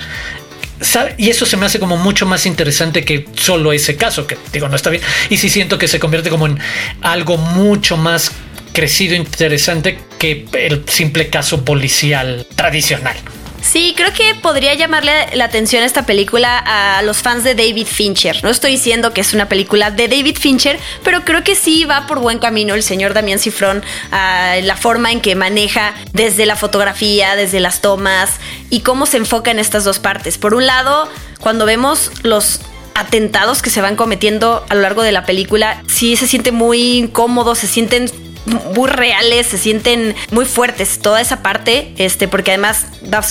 Y 1.19 1.29
eso 1.29 1.45
se 1.45 1.57
me 1.57 1.67
hace 1.67 1.79
como 1.79 1.97
mucho 1.97 2.25
más 2.27 2.47
interesante 2.47 3.05
que 3.05 3.27
solo 3.35 3.73
ese 3.73 3.97
caso, 3.97 4.27
que 4.27 4.39
digo, 4.53 4.69
no 4.69 4.77
está 4.77 4.91
bien. 4.91 5.03
Y 5.29 5.37
sí 5.37 5.51
siento 5.51 5.79
que 5.79 5.89
se 5.89 6.01
convierte 6.01 6.31
como 6.31 6.47
en 6.47 6.59
algo 7.03 7.37
mucho 7.37 7.97
más 7.97 8.33
crecido, 8.73 9.15
interesante 9.15 9.99
que 10.19 10.47
el 10.53 10.85
simple 10.89 11.29
caso 11.29 11.65
policial 11.65 12.47
tradicional. 12.55 13.17
Sí, 13.63 13.95
creo 13.97 14.13
que 14.13 14.35
podría 14.35 14.75
llamarle 14.75 15.13
la 15.35 15.45
atención 15.45 15.83
esta 15.85 16.07
película 16.07 16.59
a 16.59 17.03
los 17.03 17.19
fans 17.19 17.45
de 17.45 17.55
David 17.55 17.87
Fincher. 17.87 18.43
No 18.43 18.51
estoy 18.51 18.73
diciendo 18.73 19.13
que 19.13 19.21
es 19.21 19.35
una 19.35 19.49
película 19.49 19.91
de 19.91 20.09
David 20.09 20.39
Fincher, 20.39 20.79
pero 21.05 21.25
creo 21.25 21.45
que 21.45 21.55
sí 21.55 21.85
va 21.85 22.07
por 22.07 22.21
buen 22.21 22.39
camino 22.39 22.75
el 22.75 22.83
señor 22.83 23.15
Damián 23.15 23.39
Cifrón 23.39 23.83
a 24.11 24.57
la 24.63 24.77
forma 24.77 25.13
en 25.13 25.21
que 25.21 25.35
maneja 25.35 25.95
desde 26.13 26.47
la 26.47 26.57
fotografía, 26.57 27.37
desde 27.37 27.61
las 27.61 27.81
tomas 27.81 28.41
y 28.71 28.81
cómo 28.81 29.07
se 29.07 29.19
enfoca 29.19 29.51
en 29.51 29.59
estas 29.59 29.85
dos 29.85 29.99
partes. 29.99 30.39
Por 30.39 30.55
un 30.55 30.67
lado, 30.67 31.09
cuando 31.41 31.67
vemos 31.67 32.11
los 32.23 32.61
atentados 32.95 33.63
que 33.63 33.71
se 33.71 33.81
van 33.81 33.95
cometiendo 33.95 34.65
a 34.69 34.75
lo 34.75 34.81
largo 34.81 35.03
de 35.03 35.13
la 35.13 35.27
película, 35.27 35.83
sí 35.87 36.17
se 36.17 36.27
siente 36.27 36.51
muy 36.51 36.99
incómodo, 36.99 37.55
se 37.55 37.67
sienten 37.67 38.11
muy 38.47 38.89
reales, 38.89 39.47
se 39.47 39.59
sienten 39.59 40.15
muy 40.31 40.45
fuertes 40.45 40.99
toda 40.99 41.21
esa 41.21 41.43
parte, 41.43 41.93
este, 41.99 42.29
porque 42.29 42.53
además 42.53 42.87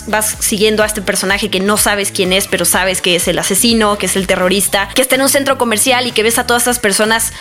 vas, 0.07 0.37
siguiendo 0.39 0.83
a 0.83 0.85
este 0.85 1.01
personaje 1.01 1.49
que 1.49 1.59
no 1.59 1.77
sabes 1.77 2.11
quién 2.11 2.33
es, 2.33 2.47
pero 2.47 2.65
sabes 2.65 3.01
que 3.01 3.15
es 3.15 3.27
el 3.27 3.39
asesino, 3.39 3.97
que 3.97 4.05
es 4.05 4.15
el 4.15 4.27
terrorista, 4.27 4.89
que 4.93 5.01
está 5.01 5.15
en 5.15 5.21
un 5.21 5.29
centro 5.29 5.57
comercial 5.57 6.07
y 6.07 6.11
que 6.11 6.23
ves 6.23 6.37
a 6.37 6.45
todas 6.45 6.63
estas 6.63 6.79
personas 6.79 7.33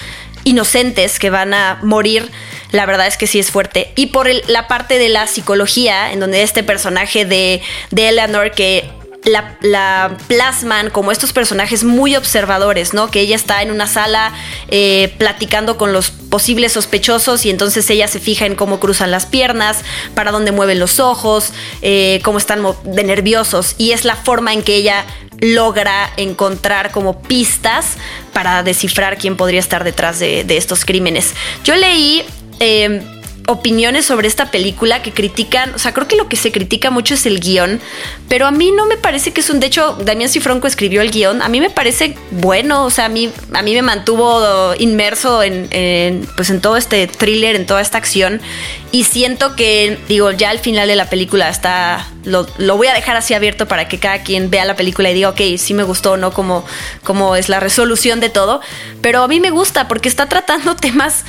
inocentes 0.45 1.19
que 1.19 1.31
van 1.31 1.53
a 1.53 1.79
morir, 1.83 2.31
la 2.73 2.87
verdad 2.87 3.07
es 3.07 3.17
que 3.17 3.27
sí 3.27 3.39
es 3.39 3.51
fuerte. 3.51 3.93
Y 3.97 4.07
por 4.07 4.29
la 4.49 4.67
parte 4.67 4.99
de 4.99 5.09
la 5.09 5.27
psicología, 5.27 6.13
en 6.13 6.21
donde 6.21 6.43
este 6.43 6.63
personaje 6.63 7.25
de, 7.25 7.61
de 7.91 8.09
Eleanor 8.09 8.53
que 8.53 8.91
la, 9.29 10.17
plasman 10.27 10.91
como 10.91 11.13
estos 11.13 11.33
personajes 11.33 11.85
muy 11.85 12.17
observadores, 12.17 12.95
¿no? 12.95 13.11
Que 13.11 13.21
ella 13.21 13.37
está 13.37 13.63
en 13.63 13.71
una 13.71 13.87
sala 13.87 14.33
eh, 14.69 15.15
platicando 15.19 15.77
con 15.77 15.93
los 15.93 16.11
posibles 16.11 16.73
sospechosos 16.73 17.47
y 17.47 17.51
entonces 17.51 17.89
ella 17.91 18.09
se 18.09 18.21
fija 18.21 18.47
en 18.47 18.55
cómo 18.55 18.81
cruzan 18.81 19.11
las 19.11 19.27
piernas, 19.27 19.79
para 20.15 20.31
dónde 20.31 20.53
mueven 20.53 20.79
los 20.79 21.01
ojos, 21.01 21.53
eh, 21.83 22.21
cómo 22.23 22.39
están 22.39 22.63
de 22.85 23.05
nerviosos 23.05 23.75
y 23.79 23.93
es 23.93 24.05
la 24.05 24.17
forma 24.17 24.53
en 24.53 24.63
que 24.63 24.77
ella 24.77 25.05
logra 25.41 26.13
encontrar 26.17 26.91
como 26.91 27.23
pistas 27.23 27.97
para 28.33 28.63
descifrar 28.63 29.19
quién 29.19 29.37
podría 29.37 29.61
estar 29.61 29.85
detrás 29.85 30.19
de, 30.19 30.45
estos 30.49 30.85
crímenes. 30.85 31.35
Yo 31.65 31.77
leí... 31.77 32.25
Eh, 32.61 33.18
opiniones 33.49 34.05
sobre 34.05 34.29
esta 34.29 34.51
película 34.51 35.01
que 35.01 35.13
critican, 35.13 35.75
o 35.75 35.79
sea, 35.79 35.95
creo 35.95 36.07
que 36.07 36.17
lo 36.17 36.29
que 36.29 36.37
se 36.37 36.53
critica 36.53 36.91
mucho 36.91 37.15
es 37.15 37.25
el 37.25 37.41
guion, 37.41 37.81
pero 38.29 38.47
a 38.47 38.51
mí 38.51 38.71
no 38.73 38.85
me 38.85 38.99
parece 38.99 39.33
que 39.33 39.41
es 39.41 39.49
un, 39.49 39.59
de 39.59 39.67
hecho, 39.67 39.97
Damián 40.05 40.29
Cifronco 40.29 40.67
escribió 40.67 41.01
el 41.01 41.11
guion, 41.11 41.41
a 41.41 41.49
mí 41.49 41.59
me 41.59 41.71
parece 41.71 42.15
bueno, 42.31 42.85
o 42.85 42.91
sea, 42.91 43.07
a 43.07 43.09
mí, 43.09 43.31
a 43.55 43.63
mí 43.63 43.73
me 43.75 43.81
mantuvo 43.81 44.75
inmerso 44.79 45.43
en, 45.43 46.29
pues 46.37 46.51
en 46.51 46.61
todo 46.61 46.77
este 46.77 47.07
thriller, 47.07 47.57
en 47.57 47.65
toda 47.65 47.81
esta 47.81 47.97
acción, 47.97 48.43
y 48.93 49.05
siento 49.05 49.57
que, 49.57 49.99
digo, 50.09 50.31
ya 50.31 50.51
al 50.51 50.59
final 50.59 50.87
de 50.87 50.97
la 50.97 51.09
película 51.09 51.49
está, 51.49 52.07
lo, 52.25 52.47
voy 52.77 52.89
a 52.89 52.93
dejar 52.93 53.17
así 53.17 53.33
abierto 53.33 53.67
para 53.67 53.89
que 53.89 53.99
cada 53.99 54.23
quien 54.23 54.51
vea 54.51 54.67
la 54.67 54.77
película 54.77 55.11
y 55.11 55.15
diga, 55.15 55.31
ok, 55.31 55.41
sí 55.57 55.73
me 55.73 55.85
gustó 55.85 56.13
o 56.13 56.17
no, 56.19 56.33
como, 56.33 56.67
como 57.03 57.35
es 57.35 57.49
la 57.49 57.61
resolución 57.61 58.21
de 58.21 58.29
todo, 58.29 58.61
pero 59.01 59.23
a 59.23 59.29
mí 59.29 59.41
me 59.41 59.51
gusta 59.51 59.89
porque 59.89 60.11
está 60.11 60.29
tratando 60.29 60.77
temas 60.81 61.25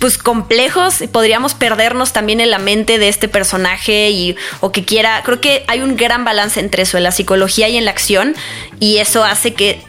pues 0.00 0.16
complejos, 0.16 1.04
podríamos 1.12 1.54
perdernos 1.54 2.12
también 2.12 2.40
en 2.40 2.50
la 2.50 2.58
mente 2.58 2.98
de 2.98 3.08
este 3.08 3.28
personaje 3.28 4.10
y 4.10 4.34
o 4.60 4.72
que 4.72 4.84
quiera, 4.84 5.22
creo 5.24 5.40
que 5.40 5.62
hay 5.68 5.82
un 5.82 5.94
gran 5.94 6.24
balance 6.24 6.58
entre 6.58 6.82
eso, 6.82 6.96
en 6.96 7.04
la 7.04 7.12
psicología 7.12 7.68
y 7.68 7.76
en 7.76 7.84
la 7.84 7.90
acción 7.90 8.34
y 8.80 8.96
eso 8.96 9.22
hace 9.22 9.52
que 9.52 9.82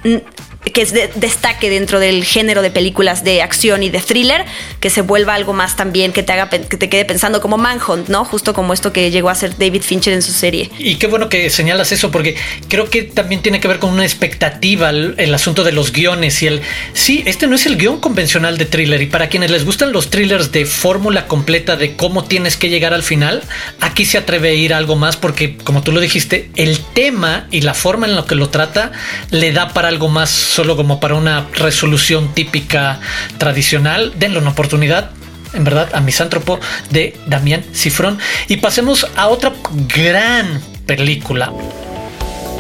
que 0.64 0.86
destaque 1.16 1.70
dentro 1.70 2.00
del 2.00 2.24
género 2.24 2.62
de 2.62 2.70
películas 2.70 3.24
de 3.24 3.42
acción 3.42 3.82
y 3.82 3.90
de 3.90 4.00
thriller, 4.00 4.46
que 4.80 4.90
se 4.90 5.02
vuelva 5.02 5.34
algo 5.34 5.54
más 5.54 5.76
también 5.76 6.14
que 6.14 6.22
te 6.22 6.34
haga 6.34 6.50
que 6.50 6.78
te 6.78 6.88
quede 6.88 7.04
pensando 7.04 7.42
como 7.42 7.58
Manhunt, 7.58 8.10
¿no? 8.10 8.26
Justo 8.26 8.54
como 8.54 8.74
esto 8.74 8.94
que 8.94 9.10
llegó 9.10 9.30
a 9.30 9.36
ser 9.36 9.58
David 9.58 9.82
Fincher 9.82 10.14
en 10.14 10.22
su 10.22 10.32
serie. 10.32 10.70
Y 10.78 10.96
qué 10.96 11.08
bueno 11.08 11.30
que 11.30 11.50
señalas 11.50 11.92
eso, 11.92 12.12
porque 12.12 12.36
creo 12.68 12.90
que 12.90 13.04
también 13.04 13.42
tiene 13.42 13.60
que 13.60 13.68
ver 13.68 13.80
con 13.80 13.92
una 13.92 14.04
expectativa 14.04 14.92
el, 14.92 15.34
asunto 15.34 15.64
de 15.64 15.72
los 15.72 15.92
guiones 15.92 16.44
y 16.44 16.48
el 16.48 16.62
sí, 16.94 17.24
este 17.26 17.48
no 17.48 17.56
es 17.56 17.66
el 17.66 17.78
guion 17.78 18.00
convencional 18.00 18.58
de 18.58 18.66
thriller. 18.66 19.02
Y 19.02 19.08
para 19.08 19.30
quienes 19.30 19.50
les 19.50 19.66
gustan 19.66 19.92
los 19.92 20.10
thrillers 20.10 20.52
de 20.52 20.66
fórmula 20.66 21.28
completa 21.28 21.76
de 21.76 21.96
cómo 21.96 22.26
tienes 22.26 22.58
que 22.58 22.70
llegar 22.70 22.94
al 22.94 23.04
final, 23.04 23.44
aquí 23.80 24.06
se 24.06 24.18
atreve 24.18 24.50
a 24.50 24.54
ir 24.54 24.74
algo 24.74 24.96
más, 24.96 25.18
porque 25.18 25.58
como 25.58 25.82
tú 25.82 25.92
lo 25.92 26.00
dijiste, 26.00 26.50
el 26.56 26.80
tema 26.94 27.48
y 27.50 27.62
la 27.62 27.74
forma 27.74 28.06
en 28.06 28.16
la 28.16 28.26
que 28.26 28.36
lo 28.36 28.50
trata 28.50 28.92
le 29.32 29.52
da 29.52 29.70
para 29.70 29.88
algo 29.88 30.10
más 30.10 30.30
solo 30.52 30.76
como 30.76 31.00
para 31.00 31.16
una 31.16 31.48
resolución 31.54 32.34
típica 32.34 33.00
tradicional. 33.38 34.14
Denle 34.18 34.40
una 34.40 34.50
oportunidad 34.50 35.12
en 35.54 35.64
verdad, 35.64 35.90
a 35.94 36.00
Misántropo 36.00 36.60
de 36.92 37.18
Damián 37.28 37.64
Cifrón. 37.74 38.20
Y 38.48 38.58
pasemos 38.58 39.08
a 39.16 39.28
otra 39.28 39.54
gran 39.94 40.62
película 40.86 41.52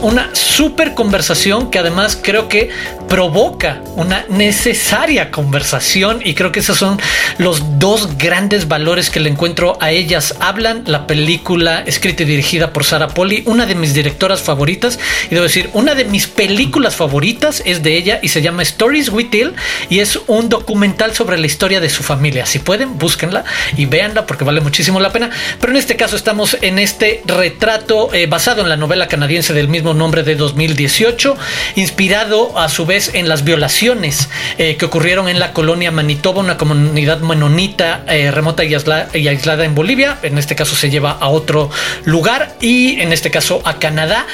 una 0.02 0.30
super 0.34 0.94
conversación 0.94 1.70
que 1.70 1.80
además 1.80 2.20
creo 2.22 2.48
que 2.48 2.70
provoca 3.08 3.82
una 3.96 4.26
necesaria 4.30 5.32
conversación 5.32 6.22
y 6.24 6.34
creo 6.34 6.52
que 6.52 6.62
esos 6.62 6.78
son 6.78 7.00
los 7.38 7.80
dos 7.80 8.18
grandes 8.18 8.68
valores 8.68 9.10
que 9.10 9.20
le 9.20 9.30
encuentro 9.30 9.78
a 9.82 9.92
ellas. 9.92 10.36
Hablan 10.40 10.84
la 10.86 11.08
película 11.08 11.84
escrita 11.86 12.24
y 12.24 12.26
dirigida 12.26 12.74
por 12.74 12.84
Sara 12.84 13.10
Poli, 13.10 13.44
una 13.46 13.66
de 13.66 13.76
mis 13.76 13.94
directoras 13.94 14.42
favoritas 14.42 15.00
y 15.30 15.36
debo 15.36 15.44
decir, 15.44 15.70
una 15.74 15.96
de 15.96 16.06
mis 16.06 16.28
películas 16.28 16.96
favoritas 16.96 17.62
es 17.66 17.84
de 17.84 17.98
ella 17.98 18.20
y 18.22 18.30
se 18.30 18.42
llama 18.42 18.64
Stories 18.64 19.10
We 19.10 19.26
Tell 19.26 19.54
y 19.90 20.00
es 20.00 20.20
un 20.28 20.50
documental 20.50 21.14
sobre 21.14 21.38
la 21.38 21.48
historia 21.48 21.80
de 21.80 21.90
su 21.90 22.04
familia. 22.04 22.46
Si 22.46 22.60
pueden, 22.60 22.98
búsquenla 22.98 23.44
y 23.78 23.86
véanla 23.86 24.26
porque 24.26 24.44
vale 24.44 24.62
muchísimo 24.62 25.00
la 25.00 25.12
pena. 25.12 25.30
Pero 25.60 25.74
en 25.74 25.78
este 25.78 25.96
caso 25.96 26.16
estamos 26.16 26.58
en 26.62 26.80
este 26.80 27.22
retrato 27.26 28.14
eh, 28.14 28.28
basado 28.28 28.62
en 28.62 28.70
la 28.70 28.78
novela 28.78 29.08
canadiense 29.08 29.54
del 29.54 29.68
mismo 29.68 29.91
nombre 29.94 30.24
de 30.24 30.36
2018, 30.36 31.38
inspirado 31.76 32.58
a 32.58 32.70
su 32.70 32.86
vez 32.86 33.12
en 33.14 33.28
las 33.28 33.44
violaciones 33.44 34.30
eh, 34.58 34.76
que 34.78 34.86
ocurrieron 34.86 35.30
en 35.30 35.40
la 35.40 35.54
colonia 35.54 35.92
Manitoba, 35.92 36.40
una 36.40 36.58
comunidad 36.58 37.20
menonita 37.20 38.04
eh, 38.08 38.32
remota 38.32 38.64
y, 38.64 38.76
aislada 38.76 39.66
en 39.66 39.76
Bolivia. 39.76 40.18
En 40.24 40.38
este 40.38 40.56
caso 40.56 40.76
se 40.76 40.90
lleva 40.90 41.12
a 41.12 41.30
otro 41.30 41.70
lugar 42.06 42.56
y 42.60 43.00
en 43.02 43.14
este 43.14 43.32
caso 43.32 43.62
a 43.66 43.80
Canadá. 43.80 44.26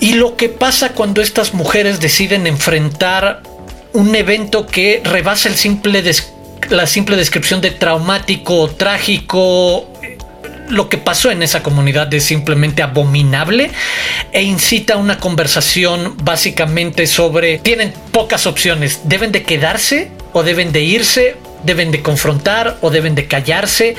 Y 0.00 0.14
lo 0.14 0.36
que 0.36 0.48
pasa 0.48 0.92
cuando 0.92 1.20
estas 1.20 1.52
mujeres 1.52 2.00
deciden 2.00 2.46
enfrentar 2.46 3.42
un 3.92 4.14
evento 4.14 4.66
que 4.66 5.02
rebasa 5.04 5.48
el 5.48 5.56
simple 5.56 6.02
la 6.68 6.86
simple 6.86 7.16
descripción 7.16 7.60
de 7.60 7.70
traumático, 7.70 8.68
trágico, 8.70 9.88
lo 10.70 10.88
que 10.88 10.98
pasó 10.98 11.30
en 11.30 11.42
esa 11.42 11.62
comunidad 11.62 12.12
es 12.14 12.24
simplemente 12.24 12.82
abominable 12.82 13.70
e 14.32 14.42
incita 14.42 14.94
a 14.94 14.96
una 14.96 15.18
conversación 15.18 16.16
básicamente 16.22 17.06
sobre 17.06 17.58
tienen 17.58 17.92
pocas 18.12 18.46
opciones, 18.46 19.00
deben 19.04 19.32
de 19.32 19.42
quedarse 19.42 20.10
o 20.32 20.42
deben 20.42 20.72
de 20.72 20.82
irse, 20.82 21.36
deben 21.64 21.90
de 21.90 22.02
confrontar 22.02 22.78
o 22.80 22.90
deben 22.90 23.14
de 23.14 23.26
callarse. 23.26 23.96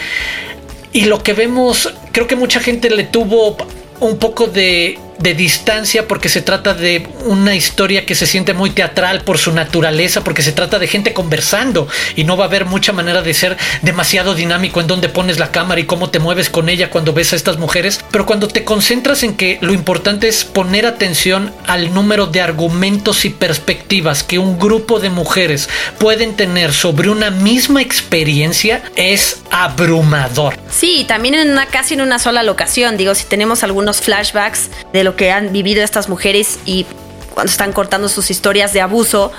Y 0.94 1.06
lo 1.06 1.24
que 1.24 1.34
vemos, 1.34 1.94
creo 2.12 2.28
que 2.28 2.36
mucha 2.36 2.60
gente 2.60 2.90
le 2.90 3.04
tuvo 3.04 3.56
un 4.00 4.18
poco 4.18 4.48
de 4.48 5.00
de 5.22 5.34
distancia 5.34 6.08
porque 6.08 6.30
se 6.30 6.42
trata 6.42 6.74
de 6.74 7.08
una 7.26 7.56
historia 7.56 8.06
que 8.06 8.16
se 8.16 8.28
siente 8.28 8.54
muy 8.54 8.72
teatral 8.72 9.22
por 9.22 9.38
su 9.38 9.52
naturaleza, 9.52 10.24
porque 10.24 10.42
se 10.42 10.52
trata 10.52 10.80
de 10.80 10.88
gente 10.88 11.14
conversando 11.14 11.88
y 12.16 12.24
no 12.24 12.38
va 12.38 12.46
a 12.46 12.48
haber 12.48 12.66
mucha 12.66 12.94
manera 12.94 13.22
de 13.22 13.34
ser 13.34 13.58
demasiado 13.82 14.36
dinámico 14.36 14.82
en 14.82 14.88
donde 14.88 15.10
pones 15.10 15.40
la 15.40 15.52
cámara 15.52 15.82
y 15.82 15.86
cómo 15.86 16.10
te 16.10 16.20
mueves 16.20 16.50
con 16.50 16.70
ella 16.70 16.90
cuando 16.90 17.14
ves 17.14 17.34
a 17.34 17.36
estas 17.36 17.58
mujeres, 17.58 18.04
pero 18.12 18.26
cuando 18.26 18.48
te 18.48 18.64
concentras 18.64 19.24
en 19.24 19.36
que 19.36 19.58
lo 19.62 19.74
importante 19.74 20.28
es 20.28 20.44
poner 20.44 20.86
atención 20.86 21.54
al 21.68 21.94
número 21.94 22.28
de 22.28 22.42
argumentos 22.42 23.26
y 23.26 23.30
perspectivas 23.30 24.24
que 24.24 24.40
un 24.40 24.58
grupo 24.58 25.00
de 25.00 25.10
mujeres 25.10 25.70
pueden 26.00 26.36
tener 26.36 26.74
sobre 26.74 27.10
una 27.10 27.30
misma 27.32 27.82
experiencia 27.82 28.82
es 28.96 29.42
abrumador. 29.52 30.58
Sí, 30.70 31.06
también 31.08 31.36
en 31.36 31.52
una 31.52 31.66
casi 31.66 31.94
en 31.94 32.02
una 32.02 32.20
sola 32.20 32.44
locación, 32.44 32.98
digo, 32.98 33.16
si 33.16 33.26
tenemos 33.26 33.64
algunos 33.64 34.02
flashbacks 34.02 34.70
de 34.94 35.04
lo 35.04 35.11
que 35.16 35.32
han 35.32 35.52
vivido 35.52 35.84
estas 35.84 36.10
mujeres 36.10 36.60
y 36.66 36.86
cuando 37.34 37.52
están 37.52 37.72
cortando 37.72 38.10
sus 38.10 38.30
historias 38.30 38.74
de 38.74 38.82
abuso 38.82 39.32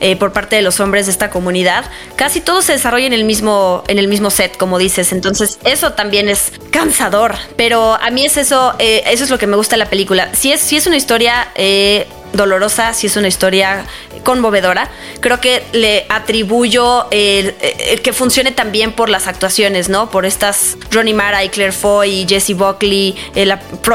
eh, 0.00 0.16
por 0.16 0.32
parte 0.32 0.56
de 0.56 0.62
los 0.62 0.80
hombres 0.80 1.06
de 1.06 1.12
esta 1.12 1.30
comunidad, 1.30 1.84
casi 2.16 2.40
todo 2.40 2.62
se 2.62 2.72
desarrolla 2.72 3.06
en 3.06 3.12
el 3.12 3.24
mismo, 3.24 3.84
en 3.86 3.98
el 3.98 4.08
mismo 4.08 4.30
set, 4.30 4.56
como 4.56 4.78
dices. 4.78 5.12
Entonces, 5.12 5.58
eso 5.64 5.92
también 5.92 6.28
es 6.28 6.52
cansador. 6.70 7.34
Pero 7.56 7.94
a 7.94 8.10
mí 8.10 8.24
es 8.24 8.36
eso, 8.36 8.74
eh, 8.78 9.04
eso 9.06 9.24
es 9.24 9.30
lo 9.30 9.38
que 9.38 9.46
me 9.46 9.56
gusta 9.56 9.74
de 9.76 9.78
la 9.78 9.90
película. 9.90 10.34
Si 10.34 10.52
es, 10.52 10.60
si 10.60 10.76
es 10.76 10.86
una 10.86 10.96
historia 10.96 11.48
eh, 11.54 12.06
dolorosa, 12.34 12.92
si 12.92 13.06
es 13.06 13.16
una 13.16 13.28
historia 13.28 13.86
conmovedora. 14.22 14.90
Creo 15.20 15.40
que 15.40 15.62
le 15.72 16.06
atribuyo 16.08 17.06
el, 17.10 17.54
que 18.02 18.12
funcione 18.12 18.52
también 18.52 18.92
por 18.92 19.08
las 19.08 19.26
actuaciones, 19.26 19.88
¿no? 19.88 20.10
Por 20.10 20.26
estas 20.26 20.76
Ronnie 20.90 21.14
Mara 21.14 21.44
y 21.44 21.48
Claire 21.48 21.72
Foy 21.72 22.26
Jesse 22.28 22.54
Buckley, 22.56 23.14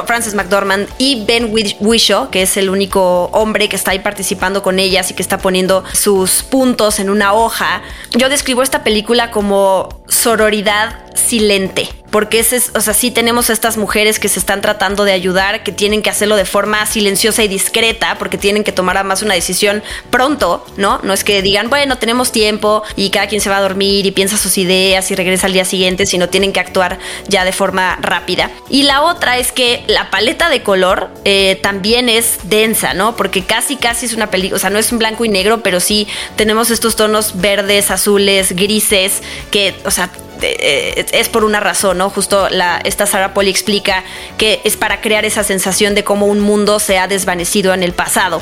Frances 0.05 0.33
McDormand 0.33 0.87
y 0.97 1.25
Ben 1.25 1.53
Wishaw, 1.79 2.29
que 2.29 2.43
es 2.43 2.57
el 2.57 2.69
único 2.69 3.25
hombre 3.33 3.69
que 3.69 3.75
está 3.75 3.91
ahí 3.91 3.99
participando 3.99 4.63
con 4.63 4.79
ellas 4.79 5.11
y 5.11 5.13
que 5.13 5.21
está 5.21 5.37
poniendo 5.37 5.83
sus 5.93 6.43
puntos 6.43 6.99
en 6.99 7.09
una 7.09 7.33
hoja. 7.33 7.81
Yo 8.11 8.29
describo 8.29 8.63
esta 8.63 8.83
película 8.83 9.31
como 9.31 10.03
sororidad 10.07 11.05
silente 11.15 11.98
porque 12.11 12.39
es, 12.39 12.71
o 12.73 12.81
sea, 12.81 12.93
sí 12.93 13.11
tenemos 13.11 13.49
estas 13.49 13.77
mujeres 13.77 14.19
que 14.19 14.29
se 14.29 14.39
están 14.39 14.61
tratando 14.61 15.05
de 15.05 15.11
ayudar, 15.11 15.63
que 15.63 15.71
tienen 15.71 16.01
que 16.01 16.09
hacerlo 16.09 16.35
de 16.35 16.45
forma 16.45 16.85
silenciosa 16.85 17.43
y 17.43 17.47
discreta, 17.47 18.17
porque 18.17 18.37
tienen 18.37 18.63
que 18.63 18.71
tomar 18.71 18.97
además 18.97 19.21
una 19.21 19.35
decisión 19.35 19.83
pronto, 20.09 20.65
¿no? 20.77 20.99
No 21.03 21.13
es 21.13 21.23
que 21.23 21.41
digan, 21.41 21.69
bueno, 21.69 21.97
tenemos 21.97 22.31
tiempo 22.31 22.83
y 22.95 23.09
cada 23.09 23.27
quien 23.27 23.41
se 23.41 23.49
va 23.49 23.57
a 23.57 23.61
dormir 23.61 24.05
y 24.05 24.11
piensa 24.11 24.37
sus 24.37 24.57
ideas 24.57 25.09
y 25.11 25.15
regresa 25.15 25.47
al 25.47 25.53
día 25.53 25.65
siguiente, 25.65 26.05
sino 26.05 26.29
tienen 26.29 26.53
que 26.53 26.59
actuar 26.59 26.99
ya 27.27 27.45
de 27.45 27.51
forma 27.51 27.97
rápida. 28.01 28.49
Y 28.69 28.83
la 28.83 29.03
otra 29.03 29.37
es 29.37 29.51
que 29.51 29.83
la 29.87 30.09
paleta 30.09 30.49
de 30.49 30.63
color 30.63 31.09
eh, 31.25 31.59
también 31.61 32.09
es 32.09 32.39
densa, 32.43 32.93
¿no? 32.93 33.15
Porque 33.15 33.43
casi, 33.43 33.75
casi 33.75 34.07
es 34.07 34.13
una 34.13 34.29
película, 34.29 34.55
o 34.55 34.59
sea, 34.59 34.69
no 34.69 34.79
es 34.79 34.91
un 34.91 34.99
blanco 34.99 35.25
y 35.25 35.29
negro, 35.29 35.61
pero 35.61 35.79
sí 35.79 36.07
tenemos 36.35 36.71
estos 36.71 36.95
tonos 36.95 37.39
verdes, 37.39 37.91
azules, 37.91 38.53
grises, 38.55 39.21
que, 39.51 39.75
o 39.85 39.91
sea, 39.91 40.09
eh, 40.41 41.05
es 41.11 41.29
por 41.29 41.43
una 41.43 41.59
razón, 41.59 41.97
¿no? 41.97 42.09
Justo 42.09 42.49
la, 42.49 42.79
esta 42.83 43.05
Sarah 43.05 43.33
Polly 43.33 43.49
explica 43.49 44.03
que 44.37 44.61
es 44.63 44.77
para 44.77 45.01
crear 45.01 45.25
esa 45.25 45.43
sensación 45.43 45.95
de 45.95 46.03
cómo 46.03 46.25
un 46.25 46.39
mundo 46.39 46.79
se 46.79 46.97
ha 46.97 47.07
desvanecido 47.07 47.73
en 47.73 47.83
el 47.83 47.93
pasado. 47.93 48.41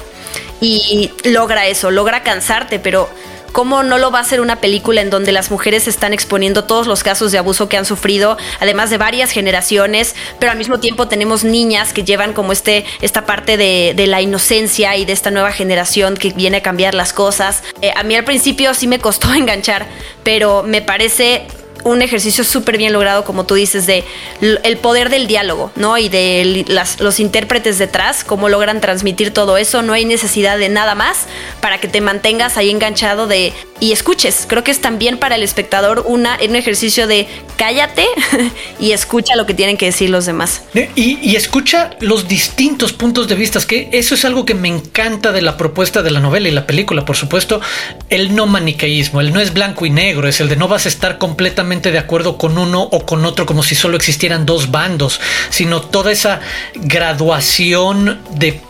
Y 0.59 1.11
logra 1.23 1.67
eso, 1.67 1.91
logra 1.91 2.23
cansarte, 2.23 2.79
pero 2.79 3.09
¿cómo 3.51 3.83
no 3.83 3.97
lo 3.97 4.11
va 4.11 4.19
a 4.19 4.23
ser 4.23 4.41
una 4.41 4.57
película 4.57 5.01
en 5.01 5.09
donde 5.09 5.31
las 5.31 5.51
mujeres 5.51 5.87
están 5.87 6.13
exponiendo 6.13 6.65
todos 6.65 6.87
los 6.87 7.03
casos 7.03 7.31
de 7.31 7.37
abuso 7.37 7.69
que 7.69 7.77
han 7.77 7.85
sufrido, 7.85 8.37
además 8.59 8.89
de 8.89 8.97
varias 8.97 9.31
generaciones, 9.31 10.15
pero 10.39 10.51
al 10.51 10.57
mismo 10.57 10.79
tiempo 10.79 11.07
tenemos 11.07 11.43
niñas 11.43 11.93
que 11.93 12.03
llevan 12.03 12.33
como 12.33 12.51
este, 12.51 12.85
esta 13.01 13.25
parte 13.25 13.57
de, 13.57 14.07
la 14.07 14.21
inocencia 14.21 14.95
y 14.95 15.05
de 15.05 15.13
esta 15.13 15.31
nueva 15.31 15.51
generación 15.51 16.15
que 16.15 16.31
viene 16.31 16.57
a 16.57 16.61
cambiar 16.61 16.93
las 16.93 17.13
cosas. 17.13 17.63
Eh, 17.81 17.91
a 17.95 18.03
mí 18.03 18.15
al 18.15 18.23
principio 18.23 18.73
sí 18.73 18.87
me 18.87 18.99
costó 18.99 19.33
enganchar, 19.33 19.87
pero 20.23 20.63
me 20.63 20.81
parece 20.81 21.47
un 21.87 22.01
ejercicio 22.01 22.43
súper 22.43 22.77
bien 22.77 22.93
logrado, 22.93 23.23
como 23.23 23.45
tú 23.45 23.55
dices, 23.55 23.85
de 23.85 24.03
el 24.41 24.77
poder 24.77 25.09
del 25.09 25.27
diálogo, 25.27 25.71
¿no? 25.75 25.97
Y 25.97 26.09
de 26.09 26.65
los 26.99 27.19
intérpretes 27.19 27.77
detrás, 27.77 28.23
cómo 28.23 28.49
logran 28.49 28.81
transmitir 28.81 29.31
todo 29.31 29.57
eso. 29.57 29.81
No 29.81 29.93
hay 29.93 30.05
necesidad 30.05 30.57
de 30.57 30.69
nada 30.69 30.95
más 30.95 31.25
para 31.61 31.79
que 31.79 31.87
te 31.87 32.01
mantengas 32.01 32.57
ahí 32.57 32.69
enganchado 32.69 33.27
de 33.27 33.53
y 33.79 33.91
escuches. 33.91 34.45
Creo 34.47 34.63
que 34.63 34.71
es 34.71 34.81
también 34.81 35.17
para 35.17 35.35
el 35.35 35.43
espectador 35.43 36.03
una, 36.07 36.37
un 36.47 36.55
ejercicio 36.55 37.07
de 37.07 37.27
cállate 37.57 38.05
y 38.79 38.91
escucha 38.91 39.35
lo 39.35 39.45
que 39.45 39.53
tienen 39.53 39.77
que 39.77 39.85
decir 39.85 40.09
los 40.09 40.25
demás. 40.25 40.63
Y, 40.73 41.19
y, 41.21 41.35
escucha 41.35 41.91
los 41.99 42.27
distintos 42.27 42.93
puntos 42.93 43.27
de 43.27 43.35
vista, 43.35 43.59
que 43.67 43.89
eso 43.91 44.15
es 44.15 44.25
algo 44.25 44.45
que 44.45 44.53
me 44.53 44.67
encanta 44.67 45.31
de 45.31 45.41
la 45.41 45.57
propuesta 45.57 46.01
de 46.01 46.11
la 46.11 46.19
novela 46.19 46.47
y 46.47 46.51
la 46.51 46.65
película, 46.65 47.05
por 47.05 47.15
supuesto, 47.15 47.61
el 48.09 48.35
no 48.35 48.45
maniqueísmo, 48.47 49.21
el 49.21 49.33
no 49.33 49.39
es 49.39 49.53
blanco 49.53 49.85
y 49.85 49.89
negro, 49.89 50.27
es 50.27 50.39
el 50.41 50.49
de 50.49 50.55
no 50.55 50.67
vas 50.67 50.85
a 50.85 50.89
estar 50.89 51.17
completamente 51.17 51.76
de 51.81 51.99
acuerdo 51.99 52.37
con 52.37 52.57
uno 52.57 52.81
o 52.81 53.05
con 53.05 53.25
otro 53.25 53.45
como 53.45 53.63
si 53.63 53.75
solo 53.75 53.97
existieran 53.97 54.45
dos 54.45 54.71
bandos, 54.71 55.19
sino 55.49 55.81
toda 55.81 56.11
esa 56.11 56.41
graduación 56.75 58.19
de 58.31 58.61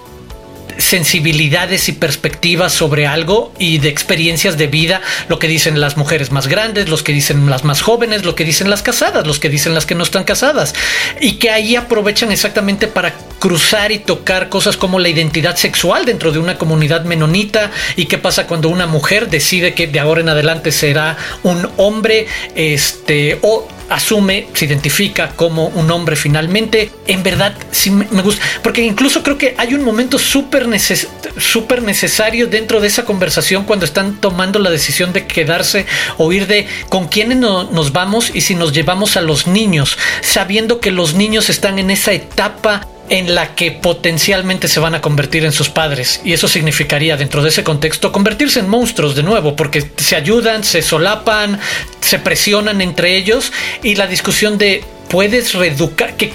sensibilidades 0.77 1.89
y 1.89 1.93
perspectivas 1.93 2.73
sobre 2.73 3.07
algo 3.07 3.53
y 3.59 3.79
de 3.79 3.89
experiencias 3.89 4.57
de 4.57 4.67
vida, 4.67 5.01
lo 5.29 5.39
que 5.39 5.47
dicen 5.47 5.79
las 5.79 5.97
mujeres 5.97 6.31
más 6.31 6.47
grandes, 6.47 6.89
los 6.89 7.03
que 7.03 7.13
dicen 7.13 7.49
las 7.49 7.63
más 7.63 7.81
jóvenes, 7.81 8.25
lo 8.25 8.35
que 8.35 8.43
dicen 8.43 8.69
las 8.69 8.81
casadas, 8.81 9.25
los 9.25 9.39
que 9.39 9.49
dicen 9.49 9.73
las 9.73 9.85
que 9.85 9.95
no 9.95 10.03
están 10.03 10.23
casadas, 10.23 10.73
y 11.19 11.33
que 11.33 11.49
ahí 11.49 11.75
aprovechan 11.75 12.31
exactamente 12.31 12.87
para 12.87 13.13
cruzar 13.39 13.91
y 13.91 13.99
tocar 13.99 14.49
cosas 14.49 14.77
como 14.77 14.99
la 14.99 15.09
identidad 15.09 15.55
sexual 15.55 16.05
dentro 16.05 16.31
de 16.31 16.39
una 16.39 16.57
comunidad 16.57 17.05
menonita. 17.05 17.71
Y 17.95 18.05
qué 18.05 18.17
pasa 18.17 18.47
cuando 18.47 18.69
una 18.69 18.87
mujer 18.87 19.29
decide 19.29 19.73
que 19.73 19.87
de 19.87 19.99
ahora 19.99 20.21
en 20.21 20.29
adelante 20.29 20.71
será 20.71 21.17
un 21.43 21.69
hombre, 21.77 22.27
este, 22.55 23.39
o 23.41 23.67
asume, 23.89 24.47
se 24.53 24.65
identifica 24.65 25.29
como 25.35 25.67
un 25.67 25.89
hombre 25.91 26.15
finalmente. 26.15 26.91
En 27.07 27.23
verdad, 27.23 27.53
sí 27.71 27.91
me 27.91 28.21
gusta, 28.21 28.43
porque 28.63 28.83
incluso 28.83 29.23
creo 29.23 29.37
que 29.37 29.55
hay 29.57 29.73
un 29.73 29.83
momento 29.83 30.17
súper 30.19 30.67
necesario 30.67 32.47
dentro 32.47 32.79
de 32.79 32.87
esa 32.87 33.05
conversación 33.05 33.65
cuando 33.65 33.85
están 33.85 34.17
tomando 34.19 34.59
la 34.59 34.69
decisión 34.69 35.13
de 35.13 35.25
quedarse 35.25 35.85
o 36.17 36.31
ir 36.31 36.47
de 36.47 36.67
con 36.89 37.07
quiénes 37.07 37.37
nos 37.37 37.91
vamos 37.91 38.31
y 38.33 38.41
si 38.41 38.55
nos 38.55 38.73
llevamos 38.73 39.17
a 39.17 39.21
los 39.21 39.47
niños, 39.47 39.97
sabiendo 40.21 40.79
que 40.79 40.91
los 40.91 41.13
niños 41.13 41.49
están 41.49 41.79
en 41.79 41.91
esa 41.91 42.13
etapa 42.13 42.87
en 43.09 43.35
la 43.35 43.55
que 43.55 43.71
potencialmente 43.71 44.67
se 44.67 44.79
van 44.79 44.95
a 44.95 45.01
convertir 45.01 45.45
en 45.45 45.51
sus 45.51 45.69
padres. 45.69 46.21
Y 46.23 46.33
eso 46.33 46.47
significaría, 46.47 47.17
dentro 47.17 47.41
de 47.41 47.49
ese 47.49 47.63
contexto, 47.63 48.11
convertirse 48.11 48.59
en 48.59 48.67
monstruos 48.67 49.15
de 49.15 49.23
nuevo, 49.23 49.55
porque 49.55 49.85
se 49.97 50.15
ayudan, 50.15 50.63
se 50.63 50.81
solapan, 50.81 51.59
se 52.01 52.19
presionan 52.19 52.81
entre 52.81 53.15
ellos. 53.15 53.51
Y 53.83 53.95
la 53.95 54.07
discusión 54.07 54.57
de 54.57 54.83
puedes 55.07 55.53
reeducar, 55.53 56.15
que, 56.17 56.31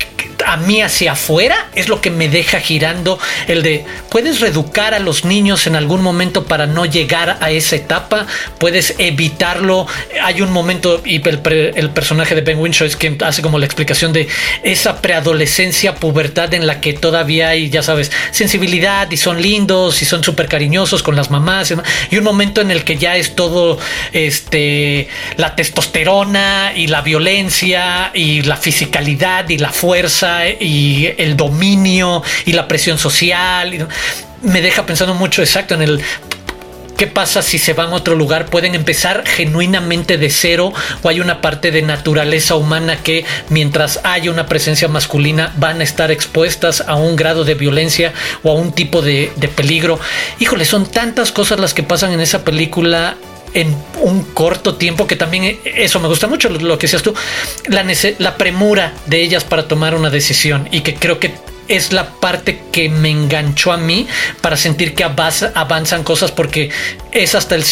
a 0.46 0.56
mí 0.56 0.82
hacia 0.82 1.12
afuera 1.12 1.68
es 1.74 1.88
lo 1.88 2.00
que 2.00 2.10
me 2.10 2.28
deja 2.28 2.60
girando 2.60 3.18
el 3.48 3.62
de 3.62 3.84
puedes 4.10 4.40
reeducar 4.40 4.94
a 4.94 4.98
los 4.98 5.24
niños 5.24 5.66
en 5.66 5.76
algún 5.76 6.02
momento 6.02 6.44
para 6.44 6.66
no 6.66 6.84
llegar 6.84 7.38
a 7.40 7.50
esa 7.50 7.76
etapa, 7.76 8.26
puedes 8.58 8.94
evitarlo. 8.98 9.86
Hay 10.22 10.42
un 10.42 10.52
momento 10.52 11.00
y 11.04 11.26
el, 11.26 11.90
personaje 11.90 12.34
de 12.34 12.40
Ben 12.40 12.58
Winshaw 12.58 12.86
es 12.86 12.96
quien 12.96 13.18
hace 13.22 13.42
como 13.42 13.58
la 13.58 13.66
explicación 13.66 14.12
de 14.12 14.28
esa 14.62 15.00
preadolescencia, 15.00 15.94
pubertad 15.94 16.52
en 16.54 16.66
la 16.66 16.80
que 16.80 16.92
todavía 16.92 17.50
hay, 17.50 17.70
ya 17.70 17.82
sabes, 17.82 18.10
sensibilidad 18.30 19.10
y 19.10 19.16
son 19.16 19.40
lindos 19.40 20.02
y 20.02 20.04
son 20.04 20.22
súper 20.22 20.48
cariñosos 20.48 21.02
con 21.02 21.16
las 21.16 21.30
mamás 21.30 21.72
y 22.10 22.16
un 22.16 22.24
momento 22.24 22.60
en 22.60 22.70
el 22.70 22.84
que 22.84 22.96
ya 22.96 23.16
es 23.16 23.34
todo 23.34 23.78
este 24.12 25.08
la 25.36 25.54
testosterona 25.54 26.72
y 26.76 26.86
la 26.86 27.02
violencia 27.02 28.10
y 28.14 28.42
la 28.42 28.56
fisicalidad 28.56 29.48
y 29.48 29.58
la 29.58 29.70
fuerza 29.70 30.31
y 30.60 31.12
el 31.18 31.36
dominio 31.36 32.22
y 32.44 32.52
la 32.52 32.68
presión 32.68 32.98
social. 32.98 33.88
Me 34.42 34.60
deja 34.60 34.84
pensando 34.86 35.14
mucho 35.14 35.42
exacto 35.42 35.74
en 35.74 35.82
el 35.82 36.02
¿Qué 37.02 37.08
pasa 37.08 37.42
si 37.42 37.58
se 37.58 37.72
van 37.72 37.88
a 37.88 37.96
otro 37.96 38.14
lugar? 38.14 38.46
¿Pueden 38.46 38.76
empezar 38.76 39.24
genuinamente 39.26 40.18
de 40.18 40.30
cero 40.30 40.72
o 41.02 41.08
hay 41.08 41.18
una 41.18 41.40
parte 41.40 41.72
de 41.72 41.82
naturaleza 41.82 42.54
humana 42.54 42.98
que 43.02 43.24
mientras 43.48 43.98
haya 44.04 44.30
una 44.30 44.46
presencia 44.46 44.86
masculina 44.86 45.52
van 45.56 45.80
a 45.80 45.82
estar 45.82 46.12
expuestas 46.12 46.84
a 46.86 46.94
un 46.94 47.16
grado 47.16 47.42
de 47.44 47.54
violencia 47.54 48.12
o 48.44 48.52
a 48.52 48.54
un 48.54 48.70
tipo 48.70 49.02
de, 49.02 49.32
de 49.34 49.48
peligro? 49.48 49.98
Híjole, 50.38 50.64
son 50.64 50.86
tantas 50.86 51.32
cosas 51.32 51.58
las 51.58 51.74
que 51.74 51.82
pasan 51.82 52.12
en 52.12 52.20
esa 52.20 52.44
película 52.44 53.16
en 53.54 53.76
un 54.00 54.22
corto 54.24 54.76
tiempo, 54.76 55.06
que 55.06 55.16
también 55.16 55.58
eso 55.64 56.00
me 56.00 56.08
gusta 56.08 56.26
mucho, 56.26 56.48
lo 56.48 56.78
que 56.78 56.86
decías 56.86 57.02
tú, 57.02 57.14
la, 57.68 57.84
la 58.18 58.36
premura 58.36 58.94
de 59.06 59.22
ellas 59.22 59.44
para 59.44 59.68
tomar 59.68 59.94
una 59.94 60.10
decisión 60.10 60.68
y 60.70 60.80
que 60.80 60.94
creo 60.94 61.18
que 61.18 61.34
es 61.68 61.92
la 61.92 62.10
parte 62.10 62.60
que 62.72 62.88
me 62.88 63.10
enganchó 63.10 63.72
a 63.72 63.76
mí 63.76 64.06
para 64.40 64.56
sentir 64.56 64.94
que 64.94 65.04
avanzan 65.04 66.02
cosas 66.02 66.30
porque 66.32 66.70
es 67.12 67.34
hasta 67.34 67.54
el 67.54 67.64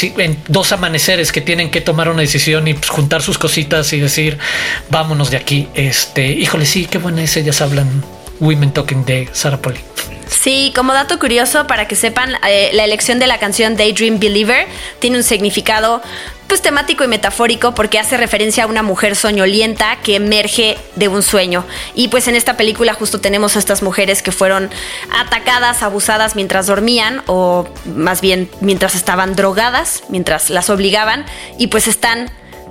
dos 0.49 0.73
amaneceres 0.73 1.33
que 1.33 1.40
tienen 1.40 1.71
que 1.71 1.81
tomar 1.81 2.09
una 2.09 2.21
decisión 2.21 2.69
y 2.69 2.75
pues, 2.75 2.88
juntar 2.88 3.23
sus 3.23 3.37
cositas 3.37 3.93
y 3.93 4.01
decir 4.01 4.38
vámonos 4.90 5.31
de 5.31 5.37
aquí 5.37 5.69
este 5.75 6.29
híjole 6.29 6.66
sí 6.66 6.87
qué 6.87 6.99
buena 6.99 7.23
es 7.23 7.37
ellas 7.37 7.61
hablan 7.61 8.19
Women 8.40 8.72
Talking 8.72 9.05
de 9.05 9.29
Sarah 9.33 9.59
Poli 9.59 9.81
Sí, 10.31 10.72
como 10.74 10.92
dato 10.94 11.18
curioso, 11.18 11.66
para 11.66 11.88
que 11.88 11.96
sepan, 11.96 12.35
eh, 12.48 12.70
la 12.72 12.85
elección 12.85 13.18
de 13.18 13.26
la 13.26 13.38
canción 13.38 13.76
Daydream 13.76 14.20
Believer 14.20 14.66
tiene 15.00 15.18
un 15.18 15.22
significado 15.22 16.00
pues 16.46 16.62
temático 16.62 17.05
y 17.05 17.09
metafórico 17.09 17.74
porque 17.74 17.98
hace 17.98 18.16
referencia 18.16 18.64
a 18.64 18.66
una 18.66 18.83
mujer 18.83 19.16
soñolienta 19.16 19.98
que 20.03 20.16
emerge 20.16 20.79
de 20.96 21.09
un 21.09 21.22
sueño. 21.22 21.64
Y 21.94 22.09
pues 22.09 22.26
en 22.26 22.37
esta 22.37 22.57
película 22.57 22.94
justo 22.94 23.20
tenemos 23.20 23.55
a 23.55 23.59
estas 23.59 23.83
mujeres 23.83 24.22
que 24.22 24.33
fueron 24.33 24.70
atacadas, 25.12 25.83
abusadas 25.83 26.37
mientras 26.37 26.66
dormían 26.66 27.22
o 27.26 27.68
más 27.85 28.20
bien 28.20 28.50
mientras 28.61 28.94
estaban 28.94 29.37
drogadas, 29.37 30.05
mientras 30.09 30.48
las 30.48 30.70
obligaban 30.70 31.24
y 31.59 31.68
pues 31.68 31.87
están 31.87 32.31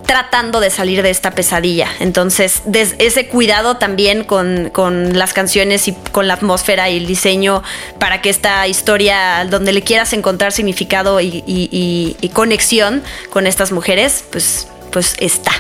tratando 0.10 0.60
de 0.60 0.72
salir 0.72 1.04
de 1.04 1.12
esta 1.12 1.30
pesadilla. 1.30 1.88
Entonces, 2.00 2.64
ese 2.98 3.28
cuidado 3.28 3.78
también 3.78 4.24
con, 4.24 4.72
las 5.14 5.34
canciones 5.34 5.88
y 5.88 5.94
con 6.12 6.28
la 6.28 6.34
atmósfera 6.34 6.90
y 6.90 6.98
el 6.98 7.06
diseño 7.06 7.62
para 8.00 8.20
que 8.20 8.32
esta 8.32 8.68
historia, 8.68 9.46
donde 9.48 9.72
le 9.72 9.84
quieras 9.84 10.12
encontrar 10.14 10.52
significado 10.52 11.22
y, 11.22 12.32
conexión 12.34 13.04
con 13.30 13.46
estas 13.46 13.72
mujeres, 13.72 14.26
pues, 14.32 14.68
pues 14.92 15.16
está. 15.20 15.52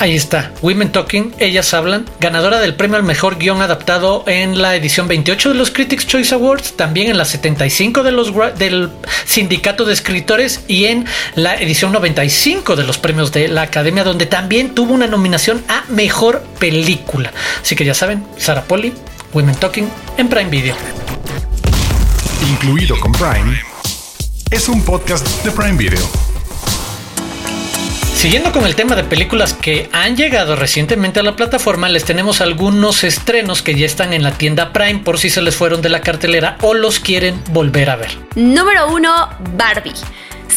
Ahí 0.00 0.16
está, 0.16 0.50
Women 0.62 0.92
Talking, 0.92 1.34
ellas 1.40 1.74
hablan, 1.74 2.08
ganadora 2.20 2.58
del 2.58 2.74
premio 2.74 2.96
al 2.96 3.02
mejor 3.02 3.36
guion 3.36 3.60
adaptado 3.60 4.24
en 4.26 4.62
la 4.62 4.74
edición 4.74 5.08
28 5.08 5.50
de 5.50 5.54
los 5.54 5.70
Critics 5.70 6.06
Choice 6.06 6.34
Awards, 6.34 6.72
también 6.74 7.10
en 7.10 7.18
la 7.18 7.26
75 7.26 8.02
de 8.02 8.10
los, 8.10 8.32
del 8.56 8.88
Sindicato 9.26 9.84
de 9.84 9.92
Escritores 9.92 10.64
y 10.68 10.86
en 10.86 11.04
la 11.34 11.54
edición 11.56 11.92
95 11.92 12.76
de 12.76 12.84
los 12.84 12.96
premios 12.96 13.30
de 13.30 13.48
la 13.48 13.60
Academia, 13.60 14.02
donde 14.02 14.24
también 14.24 14.74
tuvo 14.74 14.94
una 14.94 15.06
nominación 15.06 15.62
a 15.68 15.84
mejor 15.90 16.40
película. 16.58 17.30
Así 17.60 17.76
que 17.76 17.84
ya 17.84 17.92
saben, 17.92 18.24
Sarah 18.38 18.64
Polly, 18.64 18.94
Women 19.34 19.56
Talking 19.56 19.86
en 20.16 20.28
Prime 20.30 20.48
Video. 20.48 20.76
Incluido 22.48 22.98
con 23.00 23.12
Prime, 23.12 23.60
es 24.50 24.66
un 24.66 24.82
podcast 24.82 25.26
de 25.44 25.50
Prime 25.50 25.76
Video. 25.76 26.29
Siguiendo 28.20 28.52
con 28.52 28.66
el 28.66 28.76
tema 28.76 28.96
de 28.96 29.04
películas 29.04 29.54
que 29.54 29.88
han 29.94 30.14
llegado 30.14 30.54
recientemente 30.54 31.20
a 31.20 31.22
la 31.22 31.36
plataforma, 31.36 31.88
les 31.88 32.04
tenemos 32.04 32.42
algunos 32.42 33.02
estrenos 33.02 33.62
que 33.62 33.74
ya 33.74 33.86
están 33.86 34.12
en 34.12 34.22
la 34.22 34.32
tienda 34.32 34.74
Prime 34.74 34.98
por 34.98 35.18
si 35.18 35.30
se 35.30 35.40
les 35.40 35.56
fueron 35.56 35.80
de 35.80 35.88
la 35.88 36.02
cartelera 36.02 36.58
o 36.60 36.74
los 36.74 37.00
quieren 37.00 37.42
volver 37.48 37.88
a 37.88 37.96
ver. 37.96 38.10
Número 38.34 38.92
1, 38.92 39.28
Barbie. 39.56 39.94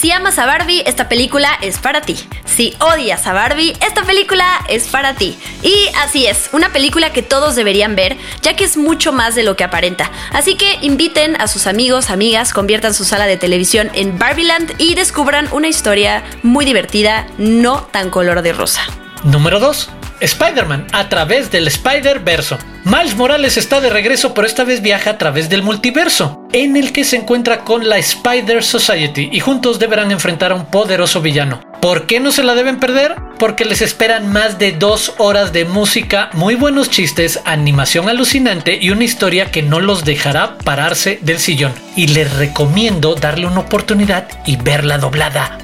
Si 0.03 0.11
amas 0.11 0.37
a 0.37 0.45
Barbie, 0.45 0.83
esta 0.85 1.07
película 1.07 1.47
es 1.61 1.77
para 1.77 2.01
ti. 2.01 2.19
Si 2.43 2.75
odias 2.81 3.25
a 3.25 3.31
Barbie, 3.31 3.71
esta 3.79 4.03
película 4.03 4.45
es 4.67 4.89
para 4.89 5.13
ti. 5.13 5.37
Y 5.61 5.73
así 5.95 6.27
es, 6.27 6.49
una 6.51 6.73
película 6.73 7.13
que 7.13 7.21
todos 7.21 7.55
deberían 7.55 7.95
ver, 7.95 8.17
ya 8.41 8.53
que 8.53 8.65
es 8.65 8.75
mucho 8.75 9.13
más 9.13 9.33
de 9.33 9.43
lo 9.43 9.55
que 9.55 9.63
aparenta. 9.63 10.11
Así 10.33 10.55
que 10.55 10.77
inviten 10.81 11.39
a 11.39 11.47
sus 11.47 11.67
amigos, 11.67 12.09
amigas, 12.09 12.51
conviertan 12.51 12.93
su 12.93 13.05
sala 13.05 13.27
de 13.27 13.37
televisión 13.37 13.91
en 13.93 14.19
Barbieland 14.19 14.73
y 14.77 14.95
descubran 14.95 15.47
una 15.53 15.69
historia 15.69 16.21
muy 16.43 16.65
divertida, 16.65 17.25
no 17.37 17.83
tan 17.83 18.09
color 18.09 18.41
de 18.41 18.51
rosa. 18.51 18.81
Número 19.23 19.61
2. 19.61 19.89
Spider-Man 20.19 20.87
a 20.91 21.09
través 21.09 21.51
del 21.51 21.67
Spider-Verso. 21.67 22.57
Miles 22.85 23.15
Morales 23.15 23.57
está 23.57 23.79
de 23.79 23.89
regreso, 23.89 24.33
pero 24.33 24.45
esta 24.45 24.63
vez 24.63 24.81
viaja 24.81 25.11
a 25.11 25.17
través 25.17 25.49
del 25.49 25.63
multiverso, 25.63 26.47
en 26.51 26.75
el 26.75 26.91
que 26.91 27.03
se 27.03 27.15
encuentra 27.15 27.63
con 27.63 27.87
la 27.87 27.97
Spider 27.97 28.63
Society 28.63 29.29
y 29.31 29.39
juntos 29.39 29.79
deberán 29.79 30.11
enfrentar 30.11 30.51
a 30.51 30.55
un 30.55 30.65
poderoso 30.65 31.21
villano. 31.21 31.61
¿Por 31.81 32.07
qué 32.07 32.19
no 32.19 32.31
se 32.31 32.43
la 32.43 32.55
deben 32.55 32.79
perder? 32.79 33.15
Porque 33.39 33.65
les 33.65 33.81
esperan 33.81 34.31
más 34.31 34.59
de 34.59 34.71
dos 34.71 35.13
horas 35.17 35.53
de 35.53 35.65
música, 35.65 36.29
muy 36.33 36.55
buenos 36.55 36.89
chistes, 36.89 37.39
animación 37.45 38.09
alucinante 38.09 38.77
y 38.81 38.89
una 38.89 39.03
historia 39.03 39.51
que 39.51 39.63
no 39.63 39.79
los 39.79 40.05
dejará 40.05 40.57
pararse 40.57 41.19
del 41.21 41.39
sillón. 41.39 41.73
Y 41.95 42.07
les 42.07 42.33
recomiendo 42.33 43.15
darle 43.15 43.47
una 43.47 43.61
oportunidad 43.61 44.27
y 44.45 44.57
verla 44.57 44.97
doblada 44.97 45.62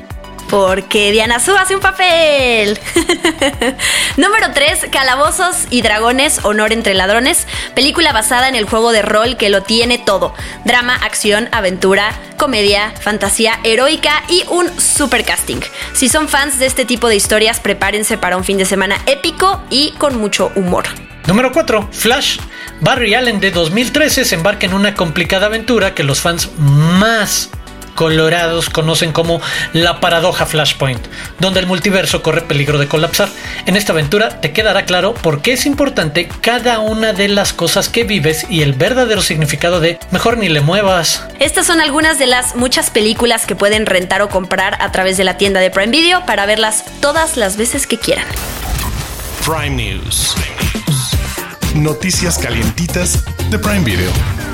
porque 0.49 1.11
Diana 1.11 1.39
Su 1.39 1.55
hace 1.55 1.75
un 1.75 1.81
papel. 1.81 2.79
Número 4.17 4.47
3, 4.53 4.87
Calabozos 4.91 5.67
y 5.69 5.81
Dragones, 5.81 6.39
Honor 6.43 6.73
entre 6.73 6.93
Ladrones, 6.93 7.47
película 7.75 8.11
basada 8.11 8.49
en 8.49 8.55
el 8.55 8.65
juego 8.65 8.91
de 8.91 9.01
rol 9.01 9.37
que 9.37 9.49
lo 9.49 9.63
tiene 9.63 9.97
todo. 9.97 10.33
Drama, 10.65 10.95
acción, 10.95 11.49
aventura, 11.51 12.13
comedia, 12.37 12.93
fantasía 12.99 13.59
heroica 13.63 14.23
y 14.27 14.43
un 14.49 14.67
super 14.79 15.23
casting. 15.23 15.61
Si 15.93 16.09
son 16.09 16.27
fans 16.27 16.59
de 16.59 16.65
este 16.65 16.85
tipo 16.85 17.07
de 17.07 17.15
historias, 17.15 17.59
prepárense 17.59 18.17
para 18.17 18.37
un 18.37 18.43
fin 18.43 18.57
de 18.57 18.65
semana 18.65 18.97
épico 19.05 19.61
y 19.69 19.91
con 19.97 20.17
mucho 20.17 20.51
humor. 20.55 20.85
Número 21.27 21.51
4, 21.51 21.89
Flash. 21.91 22.39
Barry 22.81 23.13
Allen 23.13 23.39
de 23.39 23.51
2013 23.51 24.25
se 24.25 24.35
embarca 24.35 24.65
en 24.65 24.73
una 24.73 24.95
complicada 24.95 25.47
aventura 25.47 25.93
que 25.93 26.03
los 26.03 26.21
fans 26.21 26.49
más 26.57 27.51
colorados 27.99 28.69
conocen 28.69 29.11
como 29.11 29.41
la 29.73 29.99
paradoja 29.99 30.45
Flashpoint, 30.45 31.05
donde 31.39 31.59
el 31.59 31.67
multiverso 31.67 32.23
corre 32.23 32.39
peligro 32.39 32.79
de 32.79 32.87
colapsar. 32.87 33.27
En 33.65 33.75
esta 33.75 33.91
aventura 33.91 34.39
te 34.39 34.53
quedará 34.53 34.85
claro 34.85 35.13
por 35.13 35.41
qué 35.41 35.51
es 35.51 35.65
importante 35.65 36.29
cada 36.39 36.79
una 36.79 37.11
de 37.11 37.27
las 37.27 37.51
cosas 37.51 37.89
que 37.89 38.05
vives 38.05 38.45
y 38.49 38.61
el 38.61 38.71
verdadero 38.71 39.21
significado 39.21 39.81
de 39.81 39.99
mejor 40.11 40.37
ni 40.37 40.47
le 40.47 40.61
muevas. 40.61 41.25
Estas 41.39 41.67
son 41.67 41.81
algunas 41.81 42.17
de 42.19 42.27
las 42.27 42.55
muchas 42.55 42.89
películas 42.89 43.45
que 43.45 43.57
pueden 43.57 43.85
rentar 43.85 44.21
o 44.21 44.29
comprar 44.29 44.81
a 44.81 44.93
través 44.93 45.17
de 45.17 45.25
la 45.25 45.35
tienda 45.35 45.59
de 45.59 45.69
Prime 45.69 45.91
Video 45.91 46.25
para 46.25 46.45
verlas 46.45 46.85
todas 47.01 47.35
las 47.35 47.57
veces 47.57 47.85
que 47.85 47.97
quieran. 47.97 48.27
Prime 49.45 49.71
News. 49.71 50.35
Noticias 51.75 52.37
calientitas 52.37 53.25
de 53.49 53.59
Prime 53.59 53.83
Video. 53.83 54.48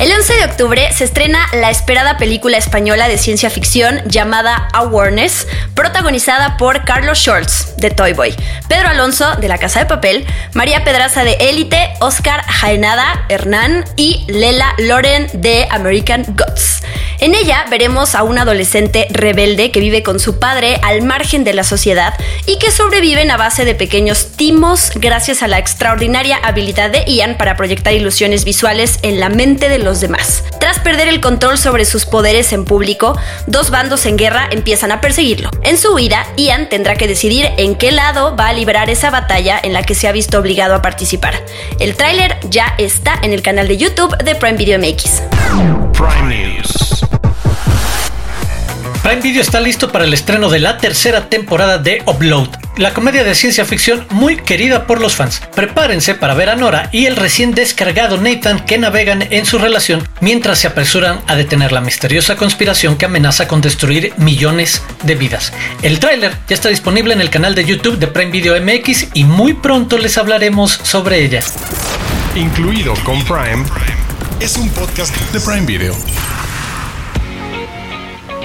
El 0.00 0.10
11 0.10 0.34
de 0.34 0.44
octubre 0.46 0.90
se 0.94 1.04
estrena 1.04 1.46
la 1.52 1.68
esperada 1.68 2.16
película 2.16 2.56
española 2.56 3.06
de 3.06 3.18
ciencia 3.18 3.50
ficción 3.50 4.00
llamada 4.06 4.68
Awareness, 4.72 5.46
protagonizada 5.74 6.56
por 6.56 6.86
Carlos 6.86 7.18
Schultz, 7.18 7.76
de 7.76 7.90
Toy 7.90 8.14
Boy, 8.14 8.34
Pedro 8.66 8.88
Alonso, 8.88 9.36
de 9.36 9.48
La 9.48 9.58
Casa 9.58 9.80
de 9.80 9.84
Papel, 9.84 10.24
María 10.54 10.84
Pedraza, 10.84 11.22
de 11.22 11.34
Élite, 11.34 11.90
Oscar 12.00 12.42
Jaenada 12.46 13.26
Hernán 13.28 13.84
y 13.96 14.24
Lela 14.28 14.72
Loren, 14.78 15.28
de 15.34 15.68
American 15.70 16.24
Gods. 16.28 16.80
En 17.20 17.34
ella 17.34 17.66
veremos 17.68 18.14
a 18.14 18.22
un 18.22 18.38
adolescente 18.38 19.06
rebelde 19.10 19.70
que 19.70 19.80
vive 19.80 20.02
con 20.02 20.18
su 20.18 20.38
padre 20.38 20.80
al 20.82 21.02
margen 21.02 21.44
de 21.44 21.52
la 21.52 21.64
sociedad 21.64 22.14
y 22.46 22.56
que 22.58 22.70
sobreviven 22.70 23.30
a 23.30 23.36
base 23.36 23.66
de 23.66 23.74
pequeños 23.74 24.32
timos 24.36 24.90
gracias 24.94 25.42
a 25.42 25.48
la 25.48 25.58
extraordinaria 25.58 26.38
habilidad 26.38 26.88
de 26.88 27.04
Ian 27.06 27.36
para 27.36 27.56
proyectar 27.56 27.92
ilusiones 27.92 28.46
visuales 28.46 28.98
en 29.02 29.20
la 29.20 29.28
mente 29.28 29.68
de 29.68 29.78
demás. 29.98 30.44
Tras 30.60 30.78
perder 30.78 31.08
el 31.08 31.20
control 31.20 31.58
sobre 31.58 31.84
sus 31.84 32.06
poderes 32.06 32.52
en 32.52 32.64
público, 32.64 33.18
dos 33.48 33.70
bandos 33.70 34.06
en 34.06 34.16
guerra 34.16 34.48
empiezan 34.52 34.92
a 34.92 35.00
perseguirlo. 35.00 35.50
En 35.64 35.76
su 35.76 35.92
huida, 35.92 36.24
Ian 36.36 36.68
tendrá 36.68 36.94
que 36.94 37.08
decidir 37.08 37.50
en 37.56 37.74
qué 37.74 37.90
lado 37.90 38.36
va 38.36 38.46
a 38.46 38.52
librar 38.52 38.90
esa 38.90 39.10
batalla 39.10 39.58
en 39.60 39.72
la 39.72 39.82
que 39.82 39.96
se 39.96 40.06
ha 40.06 40.12
visto 40.12 40.38
obligado 40.38 40.76
a 40.76 40.82
participar. 40.82 41.34
El 41.80 41.96
tráiler 41.96 42.38
ya 42.48 42.74
está 42.78 43.18
en 43.22 43.32
el 43.32 43.42
canal 43.42 43.66
de 43.66 43.78
YouTube 43.78 44.16
de 44.18 44.36
Prime 44.36 44.56
Video 44.56 44.78
MX. 44.78 45.22
Prime 45.92 46.54
News. 46.54 47.00
Prime 49.02 49.22
Video 49.22 49.40
está 49.40 49.60
listo 49.60 49.90
para 49.90 50.04
el 50.04 50.12
estreno 50.12 50.50
de 50.50 50.58
la 50.58 50.76
tercera 50.76 51.30
temporada 51.30 51.78
de 51.78 52.02
Upload, 52.04 52.48
la 52.76 52.92
comedia 52.92 53.24
de 53.24 53.34
ciencia 53.34 53.64
ficción 53.64 54.06
muy 54.10 54.36
querida 54.36 54.86
por 54.86 55.00
los 55.00 55.16
fans. 55.16 55.40
Prepárense 55.54 56.14
para 56.14 56.34
ver 56.34 56.50
a 56.50 56.56
Nora 56.56 56.90
y 56.92 57.06
el 57.06 57.16
recién 57.16 57.52
descargado 57.52 58.18
Nathan 58.18 58.66
que 58.66 58.76
navegan 58.76 59.26
en 59.30 59.46
su 59.46 59.58
relación 59.58 60.06
mientras 60.20 60.58
se 60.58 60.66
apresuran 60.66 61.22
a 61.28 61.34
detener 61.34 61.72
la 61.72 61.80
misteriosa 61.80 62.36
conspiración 62.36 62.98
que 62.98 63.06
amenaza 63.06 63.48
con 63.48 63.62
destruir 63.62 64.12
millones 64.18 64.82
de 65.02 65.14
vidas. 65.14 65.54
El 65.80 65.98
tráiler 65.98 66.36
ya 66.46 66.54
está 66.54 66.68
disponible 66.68 67.14
en 67.14 67.22
el 67.22 67.30
canal 67.30 67.54
de 67.54 67.64
YouTube 67.64 67.98
de 67.98 68.06
Prime 68.06 68.30
Video 68.30 68.60
MX 68.60 69.08
y 69.14 69.24
muy 69.24 69.54
pronto 69.54 69.96
les 69.96 70.18
hablaremos 70.18 70.78
sobre 70.82 71.24
ella. 71.24 71.42
Incluido 72.34 72.92
con 73.02 73.24
Prime, 73.24 73.64
es 74.40 74.58
un 74.58 74.68
podcast 74.68 75.16
de 75.32 75.40
Prime 75.40 75.64
Video. 75.64 75.96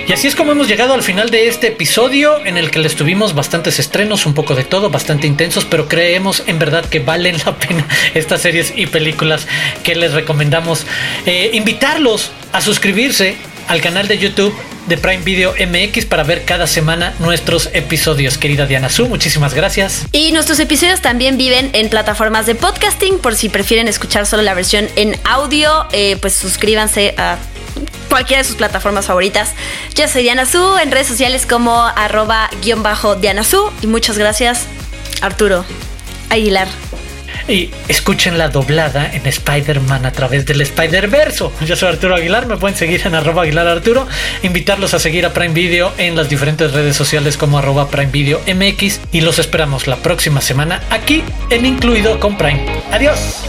Y 0.07 0.13
así 0.13 0.27
es 0.27 0.35
como 0.35 0.51
hemos 0.51 0.67
llegado 0.67 0.93
al 0.93 1.01
final 1.01 1.31
de 1.31 1.47
este 1.47 1.67
episodio 1.67 2.45
en 2.45 2.57
el 2.57 2.69
que 2.69 2.77
les 2.77 2.95
tuvimos 2.95 3.33
bastantes 3.33 3.79
estrenos, 3.79 4.27
un 4.27 4.35
poco 4.35 4.53
de 4.53 4.63
todo, 4.63 4.91
bastante 4.91 5.25
intensos, 5.25 5.65
pero 5.65 5.87
creemos 5.87 6.43
en 6.45 6.59
verdad 6.59 6.85
que 6.85 6.99
valen 6.99 7.37
la 7.43 7.55
pena 7.57 7.87
estas 8.13 8.43
series 8.43 8.71
y 8.75 8.85
películas 8.85 9.47
que 9.83 9.95
les 9.95 10.13
recomendamos. 10.13 10.85
Eh, 11.25 11.49
invitarlos 11.53 12.29
a 12.51 12.61
suscribirse 12.61 13.35
al 13.67 13.81
canal 13.81 14.07
de 14.07 14.19
YouTube 14.19 14.53
de 14.85 14.95
Prime 14.99 15.23
Video 15.23 15.53
MX 15.53 16.05
para 16.05 16.23
ver 16.23 16.45
cada 16.45 16.67
semana 16.67 17.15
nuestros 17.17 17.71
episodios. 17.73 18.37
Querida 18.37 18.67
Diana 18.67 18.89
Su, 18.89 19.07
muchísimas 19.07 19.55
gracias. 19.55 20.05
Y 20.11 20.31
nuestros 20.33 20.59
episodios 20.59 21.01
también 21.01 21.37
viven 21.37 21.71
en 21.73 21.89
plataformas 21.89 22.45
de 22.45 22.53
podcasting, 22.53 23.17
por 23.17 23.33
si 23.33 23.49
prefieren 23.49 23.87
escuchar 23.87 24.27
solo 24.27 24.43
la 24.43 24.53
versión 24.53 24.87
en 24.95 25.17
audio, 25.23 25.87
eh, 25.91 26.17
pues 26.21 26.35
suscríbanse 26.35 27.15
a 27.17 27.39
cualquiera 28.15 28.41
de 28.43 28.47
sus 28.47 28.55
plataformas 28.55 29.07
favoritas. 29.07 29.51
Yo 29.93 30.07
soy 30.07 30.23
Diana 30.23 30.45
Su, 30.45 30.77
en 30.77 30.89
redes 30.89 31.07
sociales 31.07 31.45
como 31.45 31.83
arroba 31.83 32.49
guion 32.63 32.81
bajo 32.81 33.15
Diana 33.15 33.43
Su. 33.43 33.73
Y 33.81 33.87
muchas 33.87 34.17
gracias, 34.17 34.67
Arturo 35.19 35.65
Aguilar. 36.29 36.69
Y 37.49 37.71
escuchen 37.89 38.37
la 38.37 38.47
doblada 38.47 39.11
en 39.11 39.27
Spider-Man 39.27 40.05
a 40.05 40.13
través 40.13 40.45
del 40.45 40.61
Spider-Verso. 40.61 41.51
Yo 41.65 41.75
soy 41.75 41.89
Arturo 41.89 42.15
Aguilar, 42.15 42.45
me 42.45 42.55
pueden 42.55 42.77
seguir 42.77 43.01
en 43.05 43.15
arroba 43.15 43.41
Aguilar 43.43 43.67
Arturo. 43.67 44.07
Invitarlos 44.43 44.93
a 44.93 44.99
seguir 44.99 45.25
a 45.25 45.33
Prime 45.33 45.53
Video 45.53 45.91
en 45.97 46.15
las 46.15 46.29
diferentes 46.29 46.71
redes 46.71 46.95
sociales 46.95 47.35
como 47.35 47.57
arroba 47.57 47.89
Prime 47.89 48.13
Video 48.13 48.39
MX. 48.47 49.01
Y 49.11 49.19
los 49.19 49.39
esperamos 49.39 49.87
la 49.87 49.97
próxima 49.97 50.39
semana 50.39 50.81
aquí 50.89 51.21
en 51.49 51.65
Incluido 51.65 52.17
con 52.21 52.37
Prime. 52.37 52.65
Adiós. 52.93 53.43